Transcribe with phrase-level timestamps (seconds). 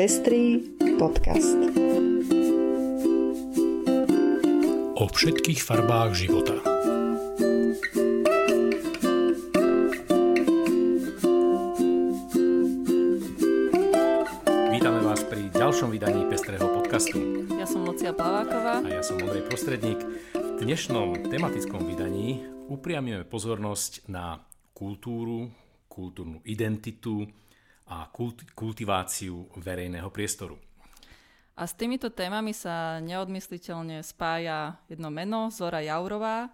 [0.00, 0.64] Pestrý
[0.96, 1.60] podcast.
[4.96, 6.56] O všetkých farbách života.
[14.72, 17.44] Vítame vás pri ďalšom vydaní Pestrého podcastu.
[17.60, 18.80] Ja som Lucia Plaváková.
[18.80, 20.00] A ja som Ondrej Prostredník.
[20.32, 22.40] V dnešnom tematickom vydaní
[22.72, 24.40] upriamíme pozornosť na
[24.72, 25.52] kultúru,
[25.92, 27.28] kultúrnu identitu,
[28.20, 30.60] a kultiváciu verejného priestoru.
[31.56, 36.48] A s týmito témami sa neodmysliteľne spája jedno meno, Zora Jaurová,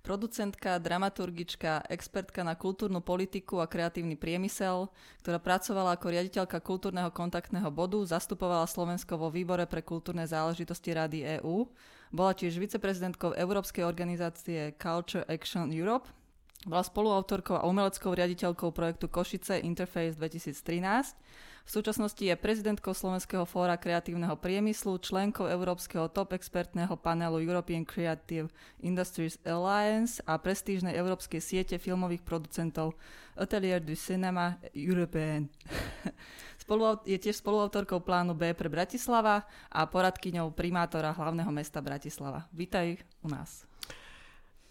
[0.00, 4.88] producentka, dramaturgička, expertka na kultúrnu politiku a kreatívny priemysel,
[5.24, 11.40] ktorá pracovala ako riaditeľka kultúrneho kontaktného bodu, zastupovala Slovensko vo výbore pre kultúrne záležitosti Rady
[11.40, 11.68] EÚ,
[12.10, 16.19] bola tiež viceprezidentkou Európskej organizácie Culture Action Europe
[16.68, 21.16] bola spoluautorkou a umeleckou riaditeľkou projektu Košice Interface 2013.
[21.60, 28.50] V súčasnosti je prezidentkou Slovenského fóra kreatívneho priemyslu, členkou Európskeho top expertného panelu European Creative
[28.82, 32.98] Industries Alliance a prestížnej európskej siete filmových producentov
[33.38, 35.46] Atelier du Cinema European.
[37.06, 42.46] je tiež spoluautorkou plánu B pre Bratislava a poradkyňou primátora hlavného mesta Bratislava.
[42.52, 43.64] Vítaj u nás.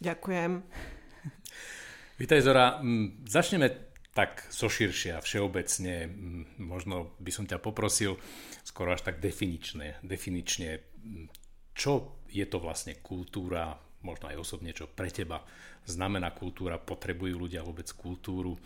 [0.03, 0.63] Ďakujem.
[2.19, 8.19] Vítaj Zora, mm, začneme tak zoširšia, všeobecne, mm, možno by som ťa poprosil
[8.67, 11.31] skoro až tak definične, definične, mm,
[11.71, 15.47] čo je to vlastne kultúra, možno aj osobne, čo pre teba
[15.87, 18.59] znamená kultúra, potrebujú ľudia vôbec kultúru?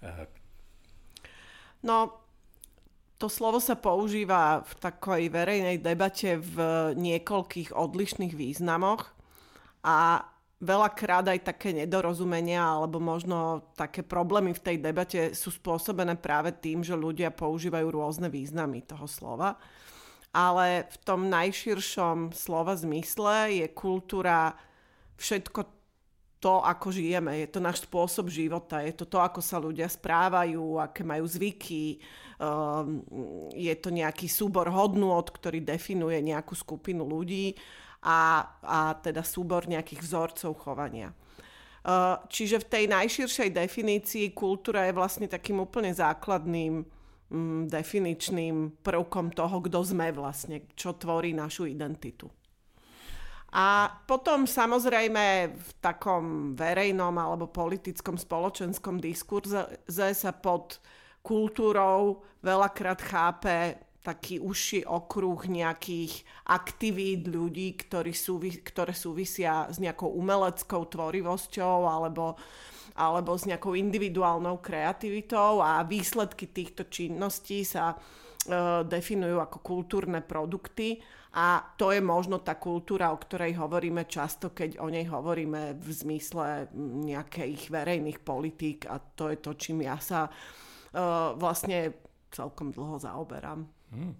[0.00, 0.24] Eh,
[1.84, 2.08] no,
[3.20, 6.56] to slovo sa používa v takej verejnej debate v
[6.96, 9.12] niekoľkých odlišných významoch
[9.84, 10.24] a
[10.64, 16.80] veľakrát aj také nedorozumenia alebo možno také problémy v tej debate sú spôsobené práve tým,
[16.80, 19.60] že ľudia používajú rôzne významy toho slova.
[20.34, 24.56] Ale v tom najširšom slova zmysle je kultúra
[25.14, 25.60] všetko
[26.42, 27.40] to, ako žijeme.
[27.40, 32.02] Je to náš spôsob života, je to to, ako sa ľudia správajú, aké majú zvyky,
[32.36, 33.00] um,
[33.56, 37.56] je to nejaký súbor hodnôt, ktorý definuje nejakú skupinu ľudí
[38.04, 41.16] a, a teda súbor nejakých vzorcov chovania.
[41.84, 46.80] Uh, čiže v tej najširšej definícii kultúra je vlastne takým úplne základným
[47.28, 52.28] mm, definičným prvkom toho, kto sme vlastne, čo tvorí našu identitu.
[53.54, 60.82] A potom samozrejme v takom verejnom alebo politickom spoločenskom diskurze sa pod
[61.22, 70.12] kultúrou veľakrát chápe taký užší okruh nejakých aktivít ľudí, ktorí súvi, ktoré súvisia s nejakou
[70.12, 72.36] umeleckou tvorivosťou alebo,
[73.00, 81.00] alebo s nejakou individuálnou kreativitou a výsledky týchto činností sa e, definujú ako kultúrne produkty
[81.34, 85.88] a to je možno tá kultúra, o ktorej hovoríme často, keď o nej hovoríme v
[85.90, 86.70] zmysle
[87.08, 91.90] nejakých verejných politík a to je to, čím ja sa uh, vlastne
[92.30, 93.66] celkom dlho zaoberám.
[93.94, 94.18] Hmm.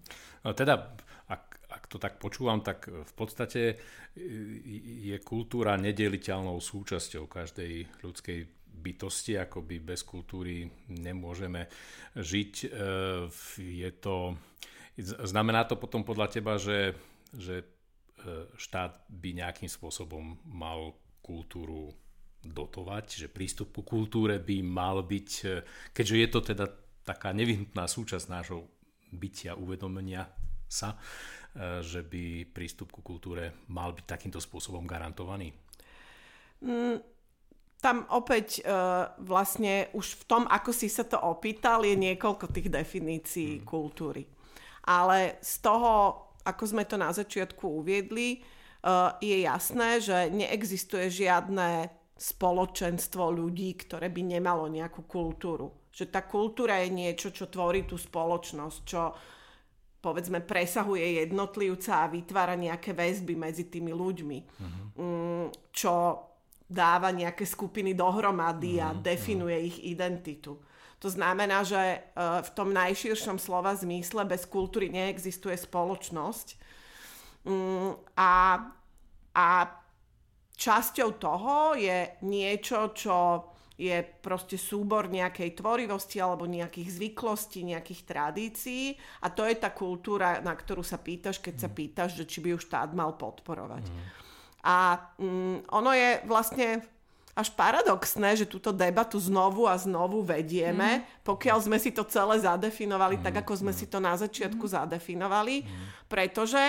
[0.54, 0.94] Teda,
[1.26, 3.76] ak, ak to tak počúvam, tak v podstate
[4.14, 8.38] je kultúra nedeliteľnou súčasťou každej ľudskej
[8.74, 11.66] bytosti, ako by bez kultúry nemôžeme
[12.18, 12.54] žiť.
[12.62, 12.68] E,
[13.58, 14.34] je to,
[15.00, 16.94] znamená to potom podľa teba, že,
[17.34, 17.66] že e,
[18.58, 21.94] štát by nejakým spôsobom mal kultúru
[22.44, 25.64] dotovať, že prístup ku kultúre by mal byť, e,
[25.96, 26.66] keďže je to teda
[27.04, 28.68] taká nevyhnutná súčasť nášho
[29.14, 30.26] bytia, uvedomenia
[30.68, 30.98] sa,
[31.54, 35.54] e, že by prístup ku kultúre mal byť takýmto spôsobom garantovaný?
[36.64, 36.98] Mm,
[37.84, 42.72] tam opäť uh, vlastne už v tom, ako si sa to opýtal, je niekoľko tých
[42.72, 43.64] definícií mm.
[43.68, 44.24] kultúry.
[44.88, 45.92] Ale z toho,
[46.48, 54.08] ako sme to na začiatku uviedli, uh, je jasné, že neexistuje žiadne spoločenstvo ľudí, ktoré
[54.08, 59.14] by nemalo nejakú kultúru že tá kultúra je niečo, čo tvorí tú spoločnosť, čo
[60.02, 65.48] povedzme presahuje jednotlivca a vytvára nejaké väzby medzi tými ľuďmi, uh-huh.
[65.72, 65.94] čo
[66.66, 68.84] dáva nejaké skupiny dohromady uh-huh.
[68.84, 69.70] a mhm, definuje uh-huh.
[69.70, 70.58] ich identitu.
[71.00, 76.56] To znamená, že e, v tom najširšom slova zmysle bez kultúry neexistuje spoločnosť.
[77.44, 78.32] Mm, a,
[79.36, 79.48] a
[80.56, 83.16] časťou toho je niečo, čo
[83.74, 88.94] je proste súbor nejakej tvorivosti alebo nejakých zvyklostí, nejakých tradícií
[89.26, 91.74] a to je tá kultúra, na ktorú sa pýtaš, keď sa mm.
[91.74, 93.84] pýtaš, že či by ju štát mal podporovať.
[93.90, 94.04] Mm.
[94.64, 94.76] A
[95.18, 96.86] mm, ono je vlastne
[97.34, 101.26] až paradoxné, že túto debatu znovu a znovu vedieme, mm.
[101.26, 103.22] pokiaľ sme si to celé zadefinovali mm.
[103.26, 104.70] tak, ako sme si to na začiatku mm.
[104.70, 106.06] zadefinovali, mm.
[106.06, 106.62] pretože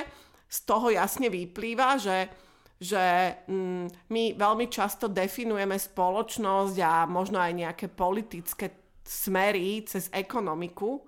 [0.49, 2.44] z toho jasne vyplýva, že
[2.75, 10.99] že mm, my veľmi často definujeme spoločnosť a možno aj nejaké politické smery cez ekonomiku,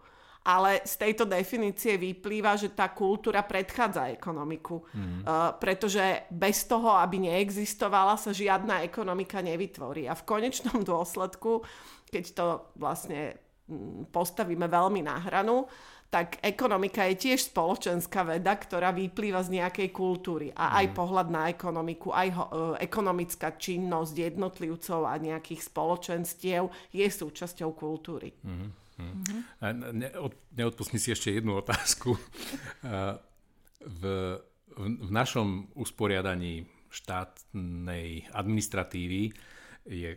[0.47, 4.79] ale z tejto definície vyplýva, že tá kultúra predchádza ekonomiku.
[4.95, 5.27] Mm.
[5.27, 10.07] Uh, pretože bez toho, aby neexistovala, sa žiadna ekonomika nevytvorí.
[10.07, 11.67] A v konečnom dôsledku,
[12.07, 12.45] keď to
[12.79, 13.35] vlastne
[13.67, 15.67] mm, postavíme veľmi na hranu,
[16.07, 20.56] tak ekonomika je tiež spoločenská veda, ktorá vyplýva z nejakej kultúry.
[20.56, 20.95] A aj mm.
[20.95, 28.31] pohľad na ekonomiku, aj ho, e, ekonomická činnosť jednotlivcov a nejakých spoločenstiev je súčasťou kultúry.
[28.44, 28.71] Mm.
[28.98, 29.39] Mm-hmm.
[29.94, 30.09] Ne,
[30.57, 32.18] neodpustím si ešte jednu otázku.
[33.88, 39.31] V, v, v našom usporiadaní štátnej administratívy
[39.88, 40.12] je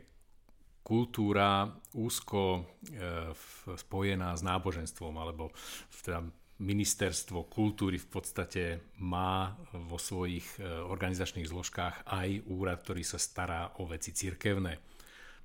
[0.91, 3.31] kultúra úzko e,
[3.79, 5.55] spojená s náboženstvom, alebo
[6.03, 6.27] teda
[6.59, 8.65] ministerstvo kultúry v podstate
[8.99, 14.83] má vo svojich e, organizačných zložkách aj úrad, ktorý sa stará o veci cirkevné.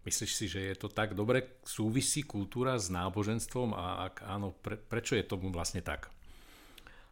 [0.02, 1.62] Myslíš si, že je to tak dobre?
[1.62, 6.10] Súvisí kultúra s náboženstvom a ak áno, pre, prečo je tomu vlastne tak?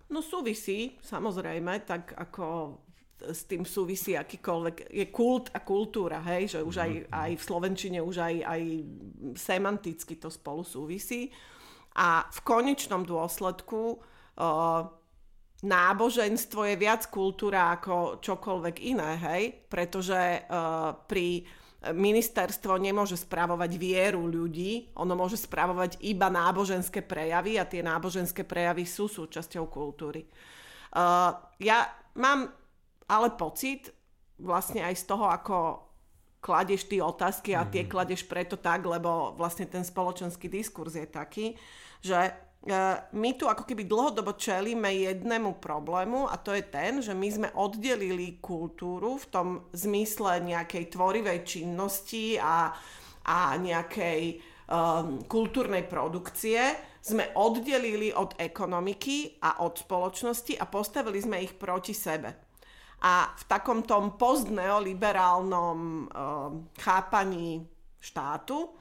[0.10, 2.78] No súvisí, samozrejme, tak ako
[3.22, 7.06] s tým súvisí akýkoľvek, je kult a kultúra, hej, že už aj, mhm.
[7.12, 8.62] aj v Slovenčine už aj, aj
[9.38, 11.32] semanticky to spolu súvisí.
[11.94, 14.82] A v konečnom dôsledku uh,
[15.62, 21.46] náboženstvo je viac kultúra ako čokoľvek iné, hej, pretože uh, pri
[21.92, 28.88] ministerstvo nemôže spravovať vieru ľudí, ono môže spravovať iba náboženské prejavy a tie náboženské prejavy
[28.88, 30.24] sú súčasťou kultúry.
[30.96, 32.63] Uh, ja mám
[33.08, 33.92] ale pocit,
[34.40, 35.58] vlastne aj z toho, ako
[36.44, 37.90] kladeš ty otázky a tie mhm.
[37.90, 41.56] kladeš preto tak, lebo vlastne ten spoločenský diskurs je taký,
[42.04, 47.12] že E, my tu ako keby dlhodobo čelíme jednému problému a to je ten, že
[47.12, 52.72] my sme oddelili kultúru v tom zmysle nejakej tvorivej činnosti a,
[53.28, 54.40] a nejakej
[54.72, 56.72] um, kultúrnej produkcie
[57.04, 62.43] sme oddelili od ekonomiky a od spoločnosti a postavili sme ich proti sebe.
[63.04, 66.08] A v takom tom postneoliberálnom um,
[66.80, 67.68] chápaní
[68.00, 68.72] štátu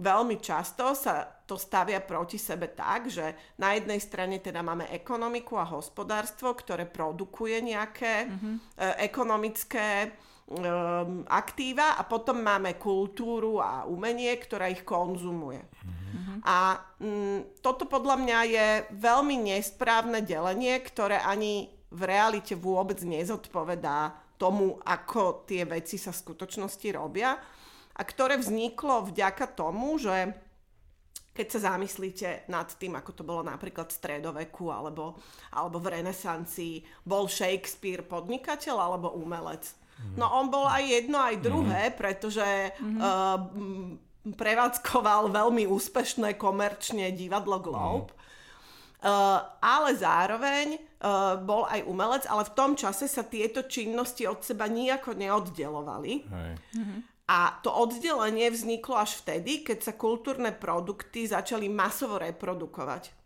[0.00, 5.60] veľmi často sa to stavia proti sebe tak, že na jednej strane teda máme ekonomiku
[5.60, 8.54] a hospodárstvo, ktoré produkuje nejaké mm-hmm.
[9.04, 10.08] ekonomické e,
[11.28, 15.60] aktíva a potom máme kultúru a umenie, ktorá ich konzumuje.
[15.60, 16.38] Mm-hmm.
[16.48, 24.14] A m, toto podľa mňa je veľmi nesprávne delenie, ktoré ani v realite vôbec nezodpovedá
[24.40, 27.36] tomu, ako tie veci sa v skutočnosti robia
[27.92, 30.32] a ktoré vzniklo vďaka tomu, že
[31.30, 35.20] keď sa zamyslíte nad tým, ako to bolo napríklad v stredoveku alebo,
[35.54, 39.76] alebo v renesancii, bol Shakespeare podnikateľ alebo umelec?
[40.16, 42.98] No on bol aj jedno, aj druhé, pretože mm-hmm.
[43.04, 48.08] uh, prevádzkoval veľmi úspešné komerčne divadlo Globe.
[48.08, 48.18] Mm.
[49.00, 50.89] Uh, ale zároveň uh,
[51.44, 56.12] bol aj umelec, ale v tom čase sa tieto činnosti od seba nejako neoddelovali.
[56.28, 56.52] Hej.
[57.30, 63.16] A to oddelenie vzniklo až vtedy, keď sa kultúrne produkty začali masovo reprodukovať.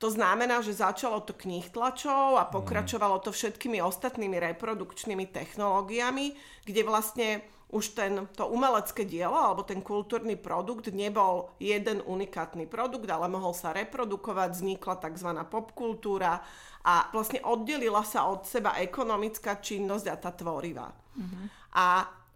[0.00, 6.32] To znamená, že začalo to knihtlačov a pokračovalo to všetkými ostatnými reprodukčnými technológiami,
[6.64, 13.06] kde vlastne už ten, to umelecké dielo alebo ten kultúrny produkt nebol jeden unikátny produkt,
[13.06, 15.30] ale mohol sa reprodukovať, vznikla tzv.
[15.46, 16.42] popkultúra
[16.82, 20.90] a vlastne oddelila sa od seba ekonomická činnosť a tá tvorivá.
[20.90, 21.44] Mm-hmm.
[21.78, 21.86] A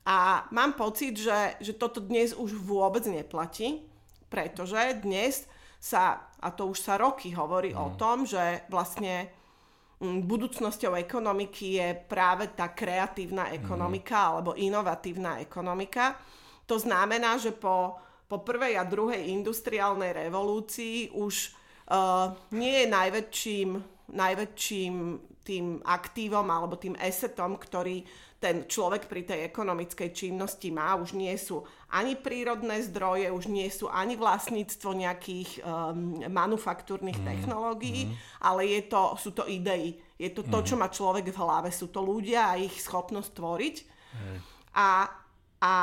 [0.05, 3.88] a mám pocit, že, že toto dnes už vôbec neplatí,
[4.29, 5.49] pretože dnes
[5.81, 7.81] sa, a to už sa roky hovorí mm.
[7.81, 9.33] o tom, že vlastne
[10.04, 14.26] budúcnosťou ekonomiky je práve tá kreatívna ekonomika mm.
[14.30, 16.20] alebo inovatívna ekonomika.
[16.68, 17.96] To znamená, že po,
[18.28, 21.34] po prvej a druhej industriálnej revolúcii už
[21.88, 23.70] uh, nie je najväčším,
[24.12, 24.94] najväčším
[25.44, 28.00] tým aktívom alebo tým esetom, ktorý
[28.45, 33.65] ten človek pri tej ekonomickej činnosti má, už nie sú ani prírodné zdroje, už nie
[33.73, 37.25] sú ani vlastníctvo nejakých um, manufaktúrnych mm.
[37.25, 38.45] technológií, mm.
[38.45, 39.97] ale je to, sú to idei.
[40.21, 40.67] Je to to, mm.
[40.69, 41.73] čo má človek v hlave.
[41.73, 43.77] Sú to ľudia a ich schopnosť tvoriť.
[44.13, 44.37] Mm.
[44.77, 45.09] A,
[45.65, 45.75] a,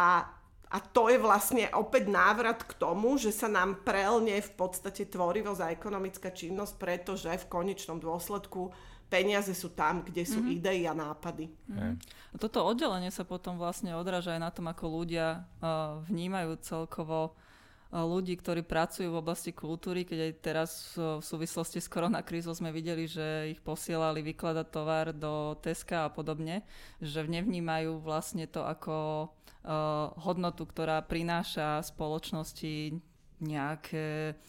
[0.69, 5.61] a to je vlastne opäť návrat k tomu, že sa nám prelne v podstate tvorivosť
[5.65, 8.69] a ekonomická činnosť, pretože v konečnom dôsledku
[9.11, 10.55] peniaze sú tam, kde sú mm-hmm.
[10.55, 11.51] idei a nápady.
[11.67, 11.93] Mm-hmm.
[12.39, 18.07] Toto oddelenie sa potom vlastne odráža aj na tom, ako ľudia uh, vnímajú celkovo uh,
[18.07, 22.71] ľudí, ktorí pracujú v oblasti kultúry, keď aj teraz uh, v súvislosti s koronakrízou sme
[22.71, 26.63] videli, že ich posielali vykladať tovar do Teska a podobne,
[27.03, 32.95] že nevnímajú vlastne to ako uh, hodnotu, ktorá prináša spoločnosti
[33.43, 34.39] nejaké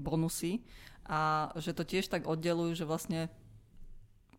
[0.00, 0.64] bonusy
[1.04, 3.28] a že to tiež tak oddelujú, že vlastne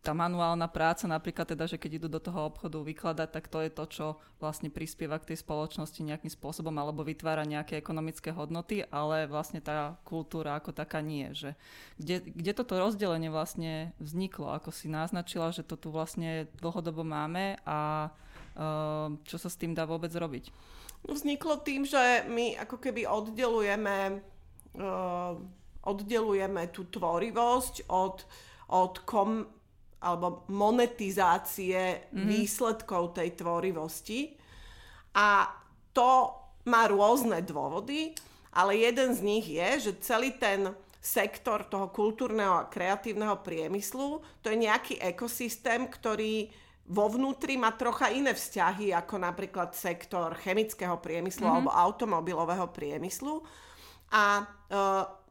[0.04, 3.70] tá manuálna práca, napríklad teda, že keď idú do toho obchodu vykladať, tak to je
[3.72, 4.06] to, čo
[4.36, 9.96] vlastne prispieva k tej spoločnosti nejakým spôsobom alebo vytvára nejaké ekonomické hodnoty, ale vlastne tá
[10.04, 11.32] kultúra ako taká nie.
[11.32, 11.56] Že
[11.96, 17.56] kde, kde toto rozdelenie vlastne vzniklo, ako si naznačila, že to tu vlastne dlhodobo máme
[17.64, 20.52] a uh, čo sa s tým dá vôbec robiť?
[21.08, 24.20] No, vzniklo tým, že my ako keby oddelujeme,
[24.76, 25.32] uh,
[25.80, 28.20] oddelujeme tú tvorivosť od,
[28.68, 29.48] od kom,
[30.04, 32.26] alebo monetizácie mm-hmm.
[32.28, 34.36] výsledkov tej tvorivosti.
[35.16, 35.48] A
[35.96, 36.36] to
[36.68, 38.12] má rôzne dôvody,
[38.52, 44.48] ale jeden z nich je, že celý ten sektor toho kultúrneho a kreatívneho priemyslu, to
[44.48, 46.48] je nejaký ekosystém, ktorý
[46.84, 51.56] vo vnútri má trocha iné vzťahy ako napríklad sektor chemického priemyslu mm-hmm.
[51.64, 53.40] alebo automobilového priemyslu.
[54.12, 54.44] A e,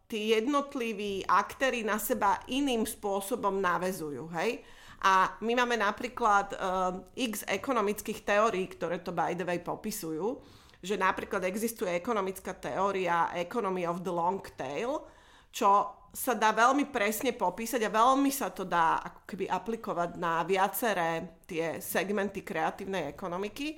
[0.08, 4.62] tí jednotliví aktéry na seba iným spôsobom navezujú, hej?
[5.04, 10.40] A my máme napríklad uh, x ekonomických teórií, ktoré to by the way popisujú,
[10.80, 15.04] že napríklad existuje ekonomická teória Economy of the Long Tail,
[15.52, 20.46] čo sa dá veľmi presne popísať a veľmi sa to dá ako keby aplikovať na
[20.46, 23.76] viaceré tie segmenty kreatívnej ekonomiky,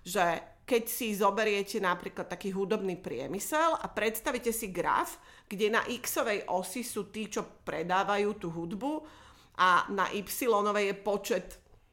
[0.00, 5.18] že keď si zoberiete napríklad taký hudobný priemysel a predstavíte si graf,
[5.50, 9.02] kde na x-ovej osi sú tí, čo predávajú tú hudbu
[9.58, 11.46] a na y-ovej je počet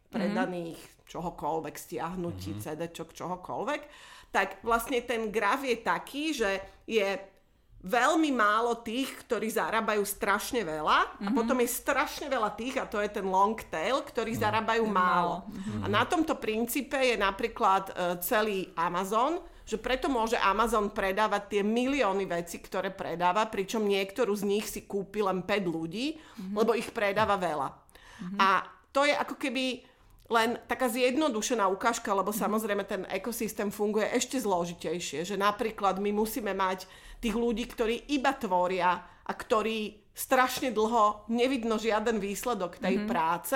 [0.09, 1.05] predaných mm-hmm.
[1.09, 2.63] čohokoľvek, stiahnutí, mm-hmm.
[2.63, 3.81] CD-čok, čohokoľvek,
[4.29, 6.51] tak vlastne ten graf je taký, že
[6.85, 7.17] je
[7.79, 11.25] veľmi málo tých, ktorí zarábajú strašne veľa mm-hmm.
[11.25, 11.36] a mhm.
[11.36, 14.45] potom je strašne veľa tých, a to je ten long tail, ktorí mm-hmm.
[14.51, 15.48] zarábajú málo.
[15.48, 15.83] Mm-hmm.
[15.83, 21.62] A na tomto princípe je napríklad uh, celý Amazon, že preto môže Amazon predávať tie
[21.62, 26.55] milióny vecí, ktoré predáva, pričom niektorú z nich si kúpi len 5 ľudí, mm-hmm.
[26.57, 27.69] lebo ich predáva veľa.
[27.69, 28.39] Mm-hmm.
[28.41, 29.88] A to je ako keby
[30.29, 32.43] len taká zjednodušená ukážka, lebo mm-hmm.
[32.43, 36.86] samozrejme ten ekosystém funguje ešte zložitejšie, že napríklad my musíme mať
[37.19, 43.11] tých ľudí, ktorí iba tvoria a ktorí strašne dlho nevidno žiaden výsledok tej mm-hmm.
[43.11, 43.55] práce,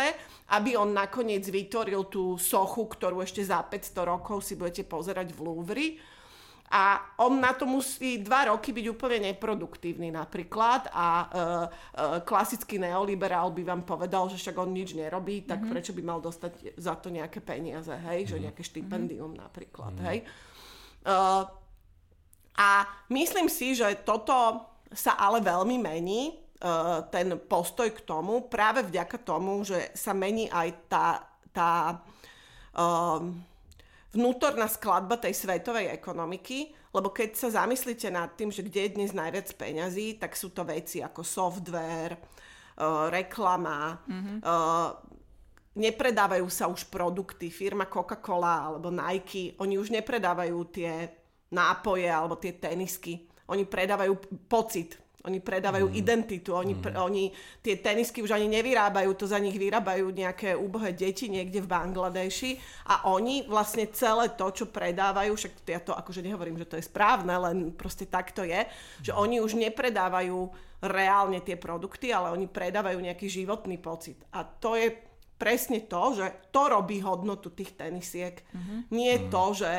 [0.55, 5.39] aby on nakoniec vytvoril tú sochu, ktorú ešte za 500 rokov si budete pozerať v
[5.43, 5.88] Louvre.
[6.74, 11.29] A on na to musí dva roky byť úplne neproduktívny napríklad a e, e,
[12.25, 15.70] klasický neoliberál by vám povedal, že však on nič nerobí, tak mm-hmm.
[15.70, 18.32] prečo by mal dostať za to nejaké peniaze, hej, mm-hmm.
[18.32, 18.43] že mhm.
[18.50, 19.43] nejaké štipendium mm-hmm.
[19.46, 20.08] napríklad, mm-hmm.
[20.10, 20.17] hej.
[21.05, 21.62] E,
[22.53, 24.62] a myslím si, že toto
[24.93, 26.33] sa ale veľmi mení, e,
[27.10, 31.07] ten postoj k tomu, práve vďaka tomu, že sa mení aj tá,
[31.50, 31.72] tá
[32.77, 33.33] um,
[34.13, 39.12] vnútorná skladba tej svetovej ekonomiky, lebo keď sa zamyslíte nad tým, že kde je dnes
[39.17, 44.38] najviac peňazí, tak sú to veci ako software, uh, reklama, mm-hmm.
[45.74, 51.23] nepredávajú sa už produkty, firma Coca-Cola alebo Nike, oni už nepredávajú tie
[51.53, 53.29] nápoje alebo tie tenisky.
[53.48, 54.17] Oni predávajú
[54.50, 55.95] pocit, oni predávajú mm.
[55.95, 57.00] identitu, oni, mm.
[57.00, 57.31] oni
[57.63, 62.51] tie tenisky už ani nevyrábajú, to za nich vyrábajú nejaké úbohé deti niekde v Bangladeši
[62.91, 66.89] a oni vlastne celé to, čo predávajú, však ja to akože nehovorím, že to je
[66.91, 68.67] správne, len proste tak to je,
[69.00, 69.17] že mm.
[69.19, 70.51] oni už nepredávajú
[70.83, 74.19] reálne tie produkty, ale oni predávajú nejaký životný pocit.
[74.36, 74.91] A to je
[75.39, 78.43] presne to, že to robí hodnotu tých tenisiek.
[78.43, 78.79] Mm-hmm.
[78.91, 79.25] Nie mm.
[79.31, 79.72] to, že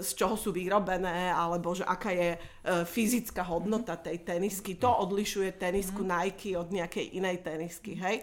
[0.00, 2.38] z čoho sú vyrobené, alebo že aká je e,
[2.86, 4.78] fyzická hodnota tej tenisky.
[4.78, 6.08] To odlišuje tenisku mhm.
[6.10, 8.22] Nike od nejakej inej tenisky, hej.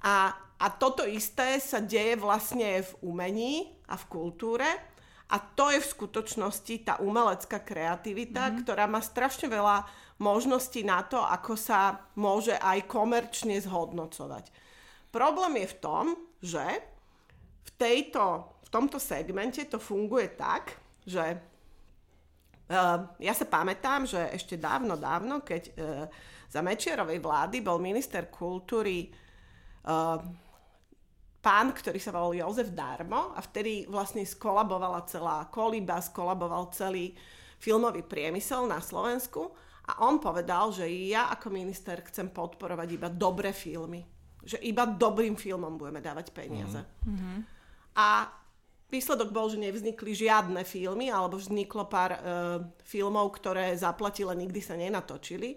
[0.00, 4.68] A, a toto isté sa deje vlastne v umení a v kultúre.
[5.28, 8.60] A to je v skutočnosti tá umelecká kreativita, mm-hmm.
[8.64, 9.84] ktorá má strašne veľa
[10.24, 14.48] možností na to, ako sa môže aj komerčne zhodnocovať.
[15.12, 16.04] Problém je v tom,
[16.40, 16.64] že
[17.68, 20.76] v tejto v tomto segmente to funguje tak,
[21.08, 21.24] že
[22.68, 26.04] uh, ja sa pamätám, že ešte dávno, dávno, keď uh,
[26.52, 29.08] za Mečiarovej vlády bol minister kultúry
[29.88, 30.20] uh,
[31.40, 37.16] pán, ktorý sa volal Jozef Darmo a vtedy vlastne skolabovala celá koliba, skolaboval celý
[37.56, 39.48] filmový priemysel na Slovensku
[39.88, 44.04] a on povedal, že ja ako minister chcem podporovať iba dobré filmy.
[44.44, 46.84] Že iba dobrým filmom budeme dávať peniaze.
[47.08, 47.38] Mm-hmm.
[47.96, 48.28] A
[48.88, 52.20] výsledok bol, že nevznikli žiadne filmy, alebo vzniklo pár uh,
[52.84, 55.56] filmov, ktoré zaplatili, nikdy sa nenatočili.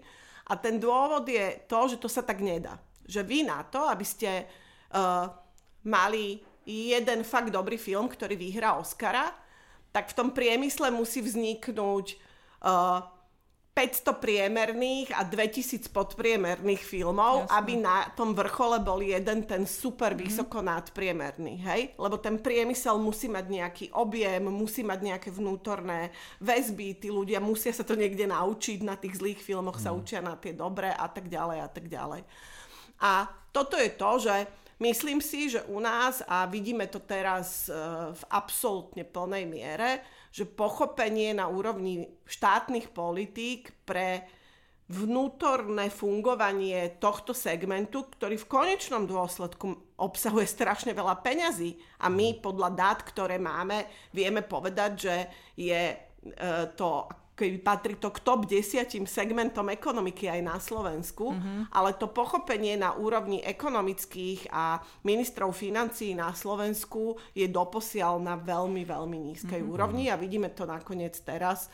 [0.52, 2.76] A ten dôvod je to, že to sa tak nedá.
[3.08, 5.26] Že vy na to, aby ste uh,
[5.88, 9.32] mali jeden fakt dobrý film, ktorý vyhrá Oscara,
[9.90, 12.06] tak v tom priemysle musí vzniknúť
[12.64, 13.00] uh,
[13.72, 17.56] 500 priemerných a 2000 podpriemerných filmov, Jasne.
[17.56, 20.20] aby na tom vrchole bol jeden ten super mhm.
[20.28, 21.96] vysoko nadpriemerný, hej?
[21.96, 26.12] Lebo ten priemysel musí mať nejaký objem, musí mať nejaké vnútorné
[26.44, 29.84] väzby, tí ľudia musia sa to niekde naučiť, na tých zlých filmoch mm.
[29.88, 29.96] sa mhm.
[29.96, 32.22] učia na tie dobré a tak ďalej a tak ďalej.
[33.02, 33.24] A
[33.56, 34.36] toto je to, že
[34.84, 40.48] myslím si, že u nás, a vidíme to teraz uh, v absolútne plnej miere, že
[40.48, 44.24] pochopenie na úrovni štátnych politík pre
[44.92, 51.78] vnútorné fungovanie tohto segmentu, ktorý v konečnom dôsledku obsahuje strašne veľa peňazí.
[52.04, 55.16] A my podľa dát, ktoré máme, vieme povedať, že
[55.56, 55.96] je e,
[56.76, 57.08] to
[57.42, 61.74] keby patrí to k top desiatim segmentom ekonomiky aj na Slovensku, mm-hmm.
[61.74, 68.86] ale to pochopenie na úrovni ekonomických a ministrov financií na Slovensku je doposiaľ na veľmi,
[68.86, 69.74] veľmi nízkej mm-hmm.
[69.74, 71.66] úrovni a vidíme to nakoniec teraz.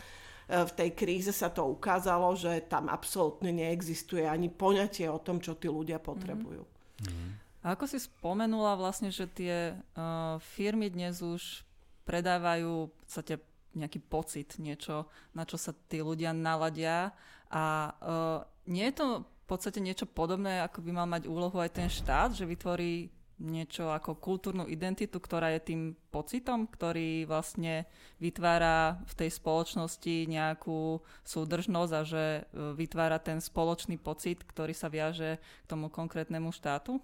[0.49, 5.45] E, v tej kríze sa to ukázalo, že tam absolútne neexistuje ani poňatie o tom,
[5.45, 6.65] čo tí ľudia potrebujú.
[6.65, 7.31] Mm-hmm.
[7.69, 11.67] A ako si spomenula vlastne, že tie uh, firmy dnes už
[12.09, 13.35] predávajú v podstate
[13.79, 17.15] nejaký pocit, niečo, na čo sa tí ľudia naladia.
[17.49, 21.73] A uh, nie je to v podstate niečo podobné, ako by mal mať úlohu aj
[21.73, 23.09] ten štát, že vytvorí
[23.39, 27.87] niečo ako kultúrnu identitu, ktorá je tým pocitom, ktorý vlastne
[28.19, 32.41] vytvára v tej spoločnosti nejakú súdržnosť a že e,
[32.75, 36.99] vytvára ten spoločný pocit, ktorý sa viaže k tomu konkrétnemu štátu?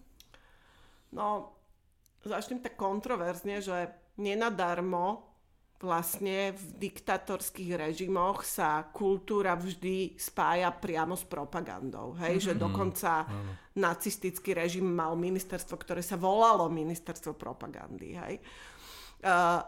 [1.14, 1.54] No,
[2.26, 5.33] začnem tak kontroverzne, že nenadarmo
[5.83, 12.16] vlastne v diktatorských režimoch sa kultúra vždy spája priamo s propagandou.
[12.16, 12.40] Hej?
[12.40, 12.47] Mm-hmm.
[12.49, 13.54] Že dokonca mm-hmm.
[13.78, 18.17] nacistický režim mal ministerstvo, ktoré sa volalo ministerstvo propagandy.
[18.17, 18.34] Hej?
[19.25, 19.60] Uh,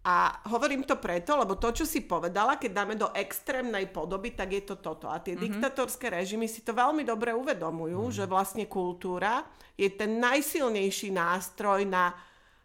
[0.00, 4.56] a hovorím to preto, lebo to, čo si povedala, keď dáme do extrémnej podoby, tak
[4.56, 5.12] je to toto.
[5.12, 5.60] A tie mm-hmm.
[5.60, 8.16] diktatorské režimy si to veľmi dobre uvedomujú, mm-hmm.
[8.16, 9.44] že vlastne kultúra
[9.76, 12.16] je ten najsilnejší nástroj na,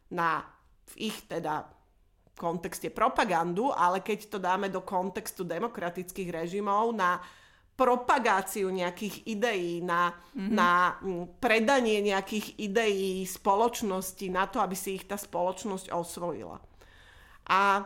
[0.08, 0.48] na
[0.96, 1.75] v ich teda
[2.36, 7.24] kontexte propagandu, ale keď to dáme do kontextu demokratických režimov na
[7.76, 10.52] propagáciu nejakých ideí, na, mm-hmm.
[10.52, 10.96] na
[11.44, 16.64] predanie nejakých ideí spoločnosti, na to, aby si ich tá spoločnosť osvojila.
[17.52, 17.84] A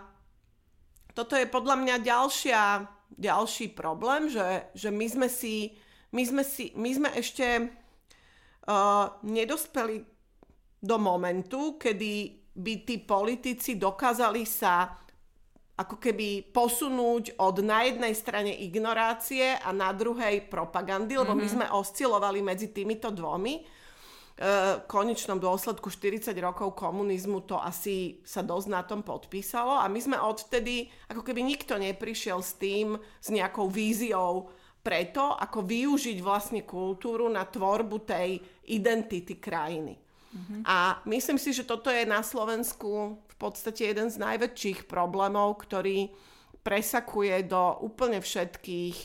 [1.17, 2.85] toto je podľa mňa ďalšia,
[3.17, 5.73] ďalší problém, že, že my sme si,
[6.13, 7.47] my sme, si, my sme ešte
[8.69, 10.05] uh, nedospeli
[10.79, 14.91] do momentu, kedy by tí politici dokázali sa
[15.79, 21.39] ako keby posunúť od na jednej strane ignorácie a na druhej propagandy, lebo mm-hmm.
[21.39, 21.55] my mhm.
[21.55, 23.79] sme oscilovali medzi týmito dvomi.
[24.39, 29.99] V konečnom dôsledku 40 rokov komunizmu to asi sa dosť na tom podpísalo a my
[29.99, 34.47] sme odtedy, ako keby nikto neprišiel s tým, s nejakou víziou
[34.79, 38.39] preto, ako využiť vlastne kultúru na tvorbu tej
[38.71, 39.99] identity krajiny.
[40.29, 40.61] Mm-hmm.
[40.65, 46.13] A myslím si, že toto je na Slovensku v podstate jeden z najväčších problémov, ktorý
[46.61, 48.97] presakuje do úplne všetkých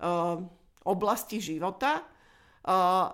[0.00, 0.40] uh,
[0.88, 2.00] oblastí života.
[2.64, 3.10] Uh,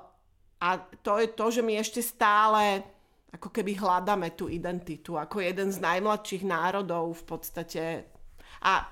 [0.59, 0.69] a
[1.03, 2.83] to je to, že my ešte stále
[3.29, 7.85] ako keby hľadáme tú identitu ako jeden z najmladších národov v podstate.
[8.65, 8.89] A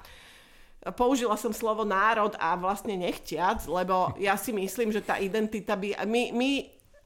[0.92, 6.04] použila som slovo národ a vlastne nechtiac, lebo ja si myslím, že tá identita by...
[6.06, 6.50] My, my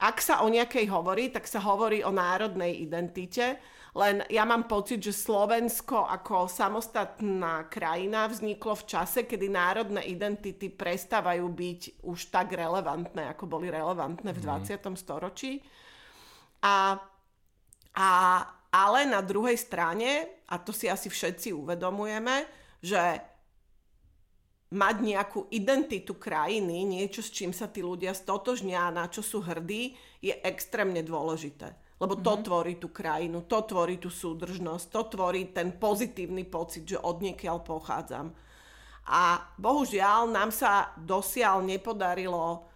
[0.01, 3.61] ak sa o nejakej hovorí, tak sa hovorí o národnej identite,
[3.91, 10.71] len ja mám pocit, že Slovensko ako samostatná krajina vzniklo v čase, kedy národné identity
[10.71, 14.79] prestávajú byť už tak relevantné, ako boli relevantné v 20.
[14.79, 14.95] Mm.
[14.95, 15.59] storočí.
[16.63, 16.95] A,
[17.99, 18.09] a,
[18.71, 22.47] ale na druhej strane, a to si asi všetci uvedomujeme,
[22.79, 23.19] že
[24.71, 29.43] mať nejakú identitu krajiny, niečo, s čím sa tí ľudia stotožnia a na čo sú
[29.43, 31.75] hrdí, je extrémne dôležité.
[31.99, 32.47] Lebo to mm-hmm.
[32.47, 37.61] tvorí tú krajinu, to tvorí tú súdržnosť, to tvorí ten pozitívny pocit, že od niekiaľ
[37.61, 38.31] pochádzam.
[39.11, 42.71] A bohužiaľ nám sa dosiaľ nepodarilo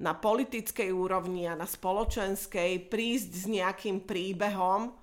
[0.00, 4.94] na politickej úrovni a na spoločenskej prísť s nejakým príbehom,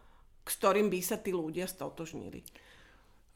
[0.47, 2.43] s ktorým by sa tí ľudia stotožnili.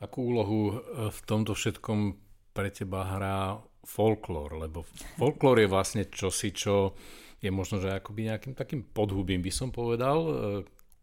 [0.03, 0.73] Akú úlohu e,
[1.12, 2.24] v tomto všetkom
[2.55, 4.55] pre teba hrá folklór?
[4.55, 4.87] Lebo
[5.19, 6.95] folklór je vlastne čosi, čo
[7.43, 10.31] je možno, že akoby nejakým takým podhubím by som povedal, e,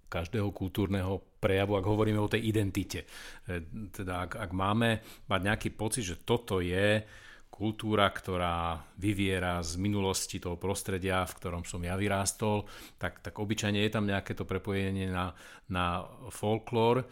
[0.08, 3.04] každého kultúrneho prejavu, ak hovoríme o tej identite.
[3.44, 7.04] E, teda ak, ak máme mať nejaký pocit, že toto je
[7.52, 12.64] kultúra, ktorá vyviera z minulosti toho prostredia, v ktorom som ja vyrástol,
[12.96, 15.36] tak, tak obyčajne je tam nejaké to prepojenie na,
[15.68, 17.04] na folklór,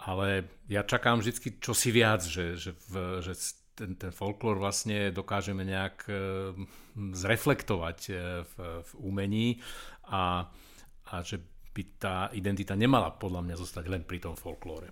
[0.00, 3.36] ale ja čakám vždy čosi viac, že, že, v, že
[3.76, 6.12] ten, ten folklór vlastne dokážeme nejak e,
[6.96, 9.60] zreflektovať e, v, v umení
[10.08, 10.48] a,
[11.12, 11.44] a že
[11.76, 14.88] by tá identita nemala podľa mňa zostať len pri tom folklóre.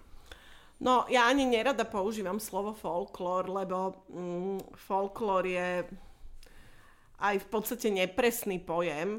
[0.85, 5.69] No, ja ani nerada používam slovo folklór, lebo mm, folklór je
[7.25, 9.17] aj v podstate nepresný pojem,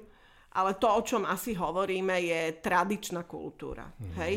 [0.54, 3.90] ale to, o čom asi hovoríme, je tradičná kultúra.
[3.90, 4.16] Mm-hmm.
[4.22, 4.34] Hej?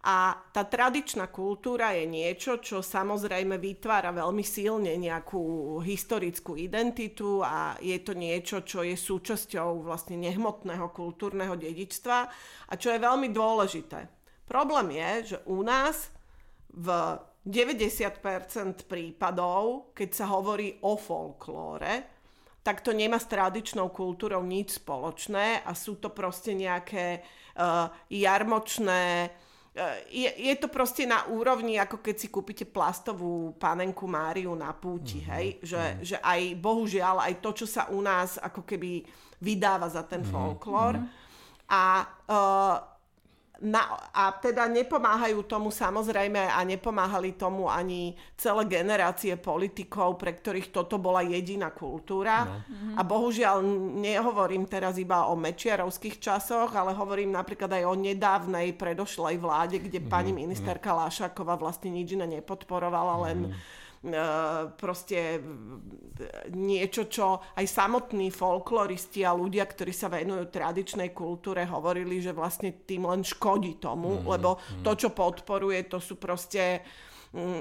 [0.00, 7.76] A tá tradičná kultúra je niečo, čo samozrejme vytvára veľmi silne nejakú historickú identitu a
[7.84, 12.18] je to niečo, čo je súčasťou vlastne nehmotného kultúrneho dedičstva
[12.68, 14.08] a čo je veľmi dôležité.
[14.48, 16.08] Problém je, že u nás
[16.72, 22.08] v 90% prípadov, keď sa hovorí o folklóre,
[22.64, 29.32] tak to nemá s tradičnou kultúrou nič spoločné a sú to proste nejaké uh, jarmočné
[30.10, 35.22] je, je to proste na úrovni, ako keď si kúpite plastovú panenku Máriu na púti,
[35.22, 35.34] mm-hmm.
[35.38, 35.46] hej?
[35.62, 36.02] Že, mm-hmm.
[36.02, 39.06] že aj, bohužiaľ, aj to, čo sa u nás ako keby
[39.38, 40.34] vydáva za ten mm-hmm.
[40.34, 40.98] folklór.
[40.98, 41.18] Mm-hmm.
[41.70, 42.89] A uh,
[43.60, 50.72] na, a teda nepomáhajú tomu samozrejme a nepomáhali tomu ani celé generácie politikov, pre ktorých
[50.72, 52.48] toto bola jediná kultúra.
[52.48, 52.96] No.
[52.96, 53.60] A bohužiaľ
[54.00, 60.00] nehovorím teraz iba o mečiarovských časoch, ale hovorím napríklad aj o nedávnej predošlej vláde, kde
[60.00, 60.08] mm.
[60.08, 63.78] pani ministerka Lášaková vlastne nič iné nepodporovala, len mm
[64.80, 65.44] proste
[66.56, 72.80] niečo, čo aj samotní folkloristi a ľudia, ktorí sa venujú tradičnej kultúre, hovorili, že vlastne
[72.88, 74.84] tým len škodí tomu, mm, lebo mm.
[74.88, 76.80] to, čo podporuje, to sú proste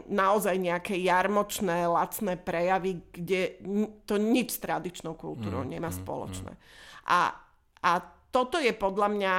[0.09, 3.61] naozaj nejaké jarmočné, lacné prejavy, kde
[4.09, 6.53] to nič s tradičnou kultúrou mm, nemá mm, spoločné.
[6.55, 6.61] Mm.
[7.11, 7.19] A,
[7.83, 7.91] a
[8.31, 9.33] toto je podľa mňa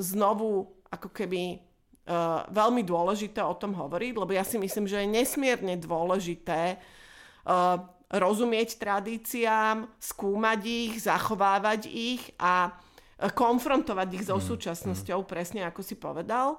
[0.00, 1.60] znovu ako keby
[2.08, 7.82] uh, veľmi dôležité o tom hovoriť, lebo ja si myslím, že je nesmierne dôležité uh,
[8.12, 15.28] rozumieť tradíciám, skúmať ich, zachovávať ich a uh, konfrontovať ich so mm, súčasnosťou, mm.
[15.28, 16.58] presne ako si povedal.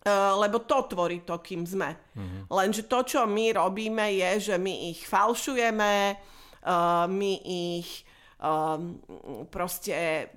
[0.00, 1.92] Uh, lebo to tvorí to, kým sme.
[2.16, 2.48] Mm.
[2.48, 8.08] Lenže to, čo my robíme, je, že my ich falšujeme, uh, my ich
[8.40, 8.98] um,
[9.52, 10.28] proste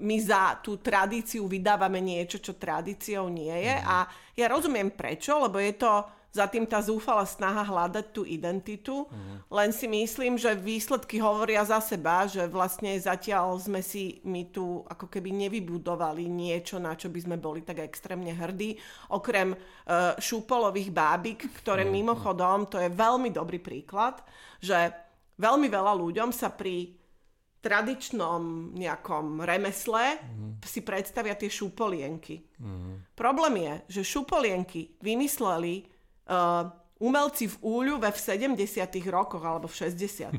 [0.00, 3.74] my za tú tradíciu vydávame niečo, čo tradíciou nie je.
[3.80, 3.84] Mm.
[3.84, 3.96] A
[4.36, 5.92] ja rozumiem prečo, lebo je to
[6.30, 9.10] za tým tá zúfala snaha hľadať tú identitu.
[9.10, 9.50] Mm.
[9.50, 14.86] Len si myslím, že výsledky hovoria za seba, že vlastne zatiaľ sme si my tu
[14.86, 18.78] ako keby nevybudovali niečo, na čo by sme boli tak extrémne hrdí.
[19.10, 21.92] Okrem uh, šúpolových bábik, ktoré mm.
[21.98, 24.22] mimochodom, to je veľmi dobrý príklad,
[24.62, 24.94] že
[25.34, 26.99] veľmi veľa ľuďom sa pri
[27.60, 30.64] tradičnom nejakom remesle mm.
[30.64, 32.40] si predstavia tie šupolienky.
[32.56, 33.12] Mm.
[33.12, 38.60] Problém je, že šupolienky vymysleli uh, umelci v Úľuve v 70
[39.08, 40.36] rokoch alebo v 60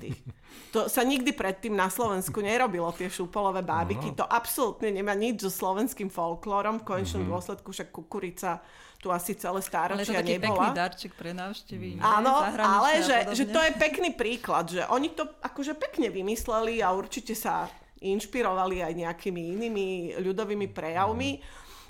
[0.78, 4.14] To sa nikdy predtým na Slovensku nerobilo, tie šupolové bábiky.
[4.16, 6.86] To absolútne nemá nič so slovenským folklórom.
[6.86, 7.34] V konečnom mm-hmm.
[7.34, 8.62] dôsledku však kukurica
[9.02, 10.22] tu asi celé stáročia nebola.
[10.22, 11.88] Ale to taký pekný darček pre návštevy.
[11.98, 12.02] Mm.
[12.06, 16.94] Áno, ale že, že to je pekný príklad, že oni to akože pekne vymysleli a
[16.94, 17.66] určite sa
[17.98, 19.88] inšpirovali aj nejakými inými
[20.22, 21.42] ľudovými prejavmi,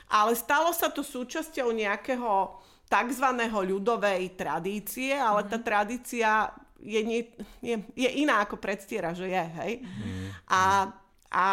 [0.07, 2.31] ale stalo sa to súčasťou nejakého
[2.91, 3.27] tzv.
[3.47, 5.65] ľudovej tradície, ale tá mhm.
[5.65, 6.51] tradícia
[6.81, 7.21] je, nie,
[7.61, 9.73] je, je iná ako predstiera, že je, hej.
[9.85, 10.27] Mm.
[10.49, 10.61] A,
[11.29, 11.47] a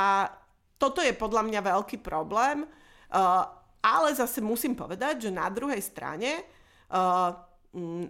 [0.81, 3.45] toto je podľa mňa veľký problém, uh,
[3.85, 6.41] ale zase musím povedať, že na druhej strane
[6.89, 7.37] uh,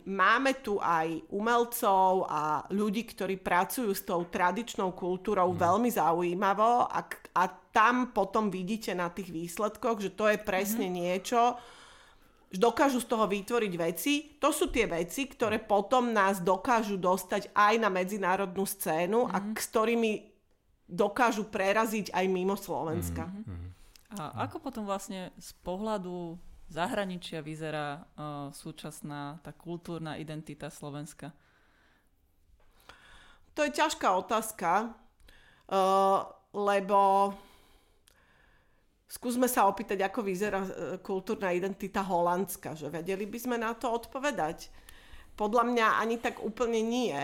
[0.06, 5.58] máme tu aj umelcov a ľudí, ktorí pracujú s tou tradičnou kultúrou mm.
[5.58, 7.02] veľmi zaujímavo a,
[7.34, 7.42] a
[7.74, 10.94] tam potom vidíte na tých výsledkoch, že to je presne mm.
[10.94, 11.58] niečo,
[12.48, 14.12] dokážu z toho vytvoriť veci.
[14.40, 19.34] To sú tie veci, ktoré potom nás dokážu dostať aj na medzinárodnú scénu mm-hmm.
[19.34, 19.54] a mhm.
[19.56, 20.12] s ktorými
[20.88, 23.28] dokážu preraziť aj mimo Slovenska.
[23.28, 23.66] Mm-hmm.
[24.16, 26.40] A ako potom vlastne z pohľadu
[26.72, 31.36] zahraničia vyzerá uh, súčasná tá kultúrna identita Slovenska?
[33.52, 34.96] To je ťažká otázka.
[35.68, 36.24] uh,
[36.56, 37.36] lebo
[39.08, 43.88] skúsme sa opýtať, ako vyzerá uh, kultúrna identita holandska, že vedeli by sme na to
[43.88, 44.68] odpovedať.
[45.34, 47.16] Podľa mňa ani tak úplne nie,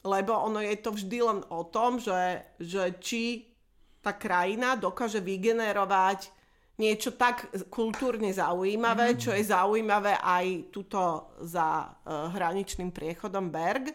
[0.00, 3.52] lebo ono je to vždy len o tom, že, že či
[4.00, 6.30] tá krajina dokáže vygenerovať
[6.76, 9.18] niečo tak kultúrne zaujímavé, mm.
[9.18, 13.90] čo je zaujímavé aj tuto za uh, hraničným priechodom Berg.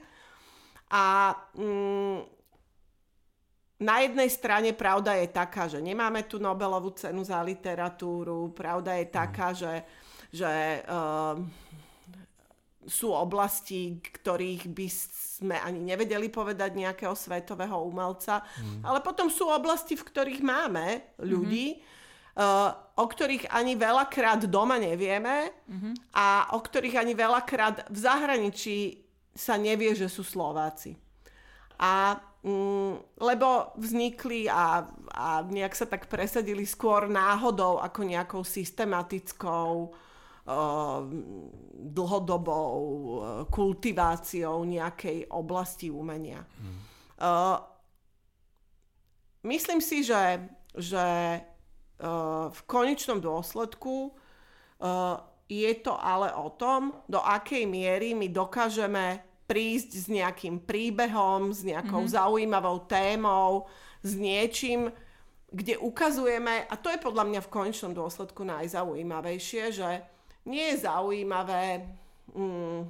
[0.91, 2.40] A mm,
[3.81, 9.07] na jednej strane pravda je taká, že nemáme tu Nobelovú cenu za literatúru, pravda je
[9.09, 9.57] taká, mm.
[9.57, 9.73] že,
[10.29, 10.51] že
[10.85, 11.41] uh,
[12.85, 14.87] sú oblasti, ktorých by
[15.41, 18.85] sme ani nevedeli povedať nejakého svetového umelca, mm.
[18.85, 22.37] ale potom sú oblasti, v ktorých máme ľudí, mm-hmm.
[22.37, 25.93] uh, o ktorých ani veľakrát doma nevieme mm-hmm.
[26.13, 28.77] a o ktorých ani veľakrát v zahraničí
[29.33, 30.93] sa nevie, že sú Slováci.
[31.81, 32.30] A mm,
[33.21, 34.81] lebo vznikli a,
[35.13, 39.93] a nejak sa tak presadili skôr náhodou ako nejakou systematickou
[41.85, 42.73] dlhodobou
[43.45, 46.41] kultiváciou nejakej oblasti umenia.
[46.57, 46.81] Hmm.
[49.45, 50.41] Myslím si, že,
[50.73, 51.05] že
[52.49, 54.17] v konečnom dôsledku
[55.45, 61.67] je to ale o tom, do akej miery my dokážeme prísť s nejakým príbehom, s
[61.67, 62.15] nejakou mm-hmm.
[62.15, 63.67] zaujímavou témou,
[63.99, 64.87] s niečím,
[65.51, 69.89] kde ukazujeme, a to je podľa mňa v konečnom dôsledku najzaujímavejšie, že
[70.47, 71.83] nie je zaujímavé.
[72.31, 72.87] Mm,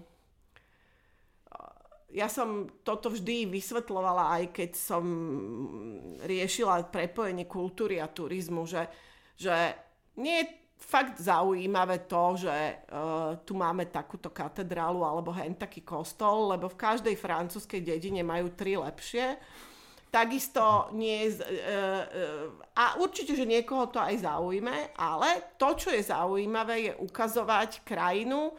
[2.13, 5.03] ja som toto vždy vysvetlovala, aj keď som
[6.21, 8.85] riešila prepojenie kultúry a turizmu, že,
[9.39, 9.73] že
[10.21, 12.57] nie je fakt zaujímavé to, že
[12.89, 18.49] uh, tu máme takúto katedrálu alebo hen taký kostol, lebo v každej francúzskej dedine majú
[18.51, 19.37] tri lepšie
[20.11, 21.39] Takisto nie je...
[21.39, 22.03] Uh, uh,
[22.75, 28.51] a určite, že niekoho to aj zaujíme, ale to, čo je zaujímavé, je ukazovať krajinu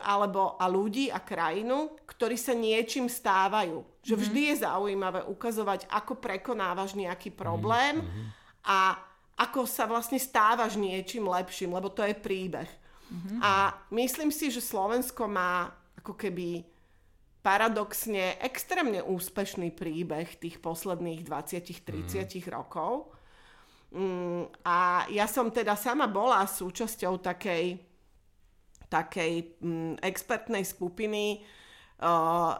[0.00, 3.82] alebo a ľudí a krajinu, ktorí sa niečím stávajú.
[4.00, 4.22] Že mm-hmm.
[4.24, 8.26] vždy je zaujímavé ukazovať, ako prekonávaš nejaký problém mm-hmm.
[8.62, 8.96] a
[9.36, 12.68] ako sa vlastne stávaš niečím lepším, lebo to je príbeh.
[13.06, 13.38] Mm-hmm.
[13.44, 15.70] A myslím si, že Slovensko má
[16.00, 16.64] ako keby
[17.44, 22.50] paradoxne extrémne úspešný príbeh tých posledných 20-30 mm.
[22.50, 23.14] rokov.
[23.94, 27.78] Mm, a ja som teda sama bola súčasťou takej,
[28.90, 31.46] takej mm, expertnej skupiny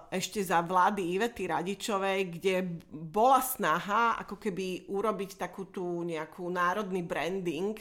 [0.09, 2.55] ešte za vlády Ivety Radičovej, kde
[2.89, 7.77] bola snaha ako keby urobiť takú tú nejakú národný branding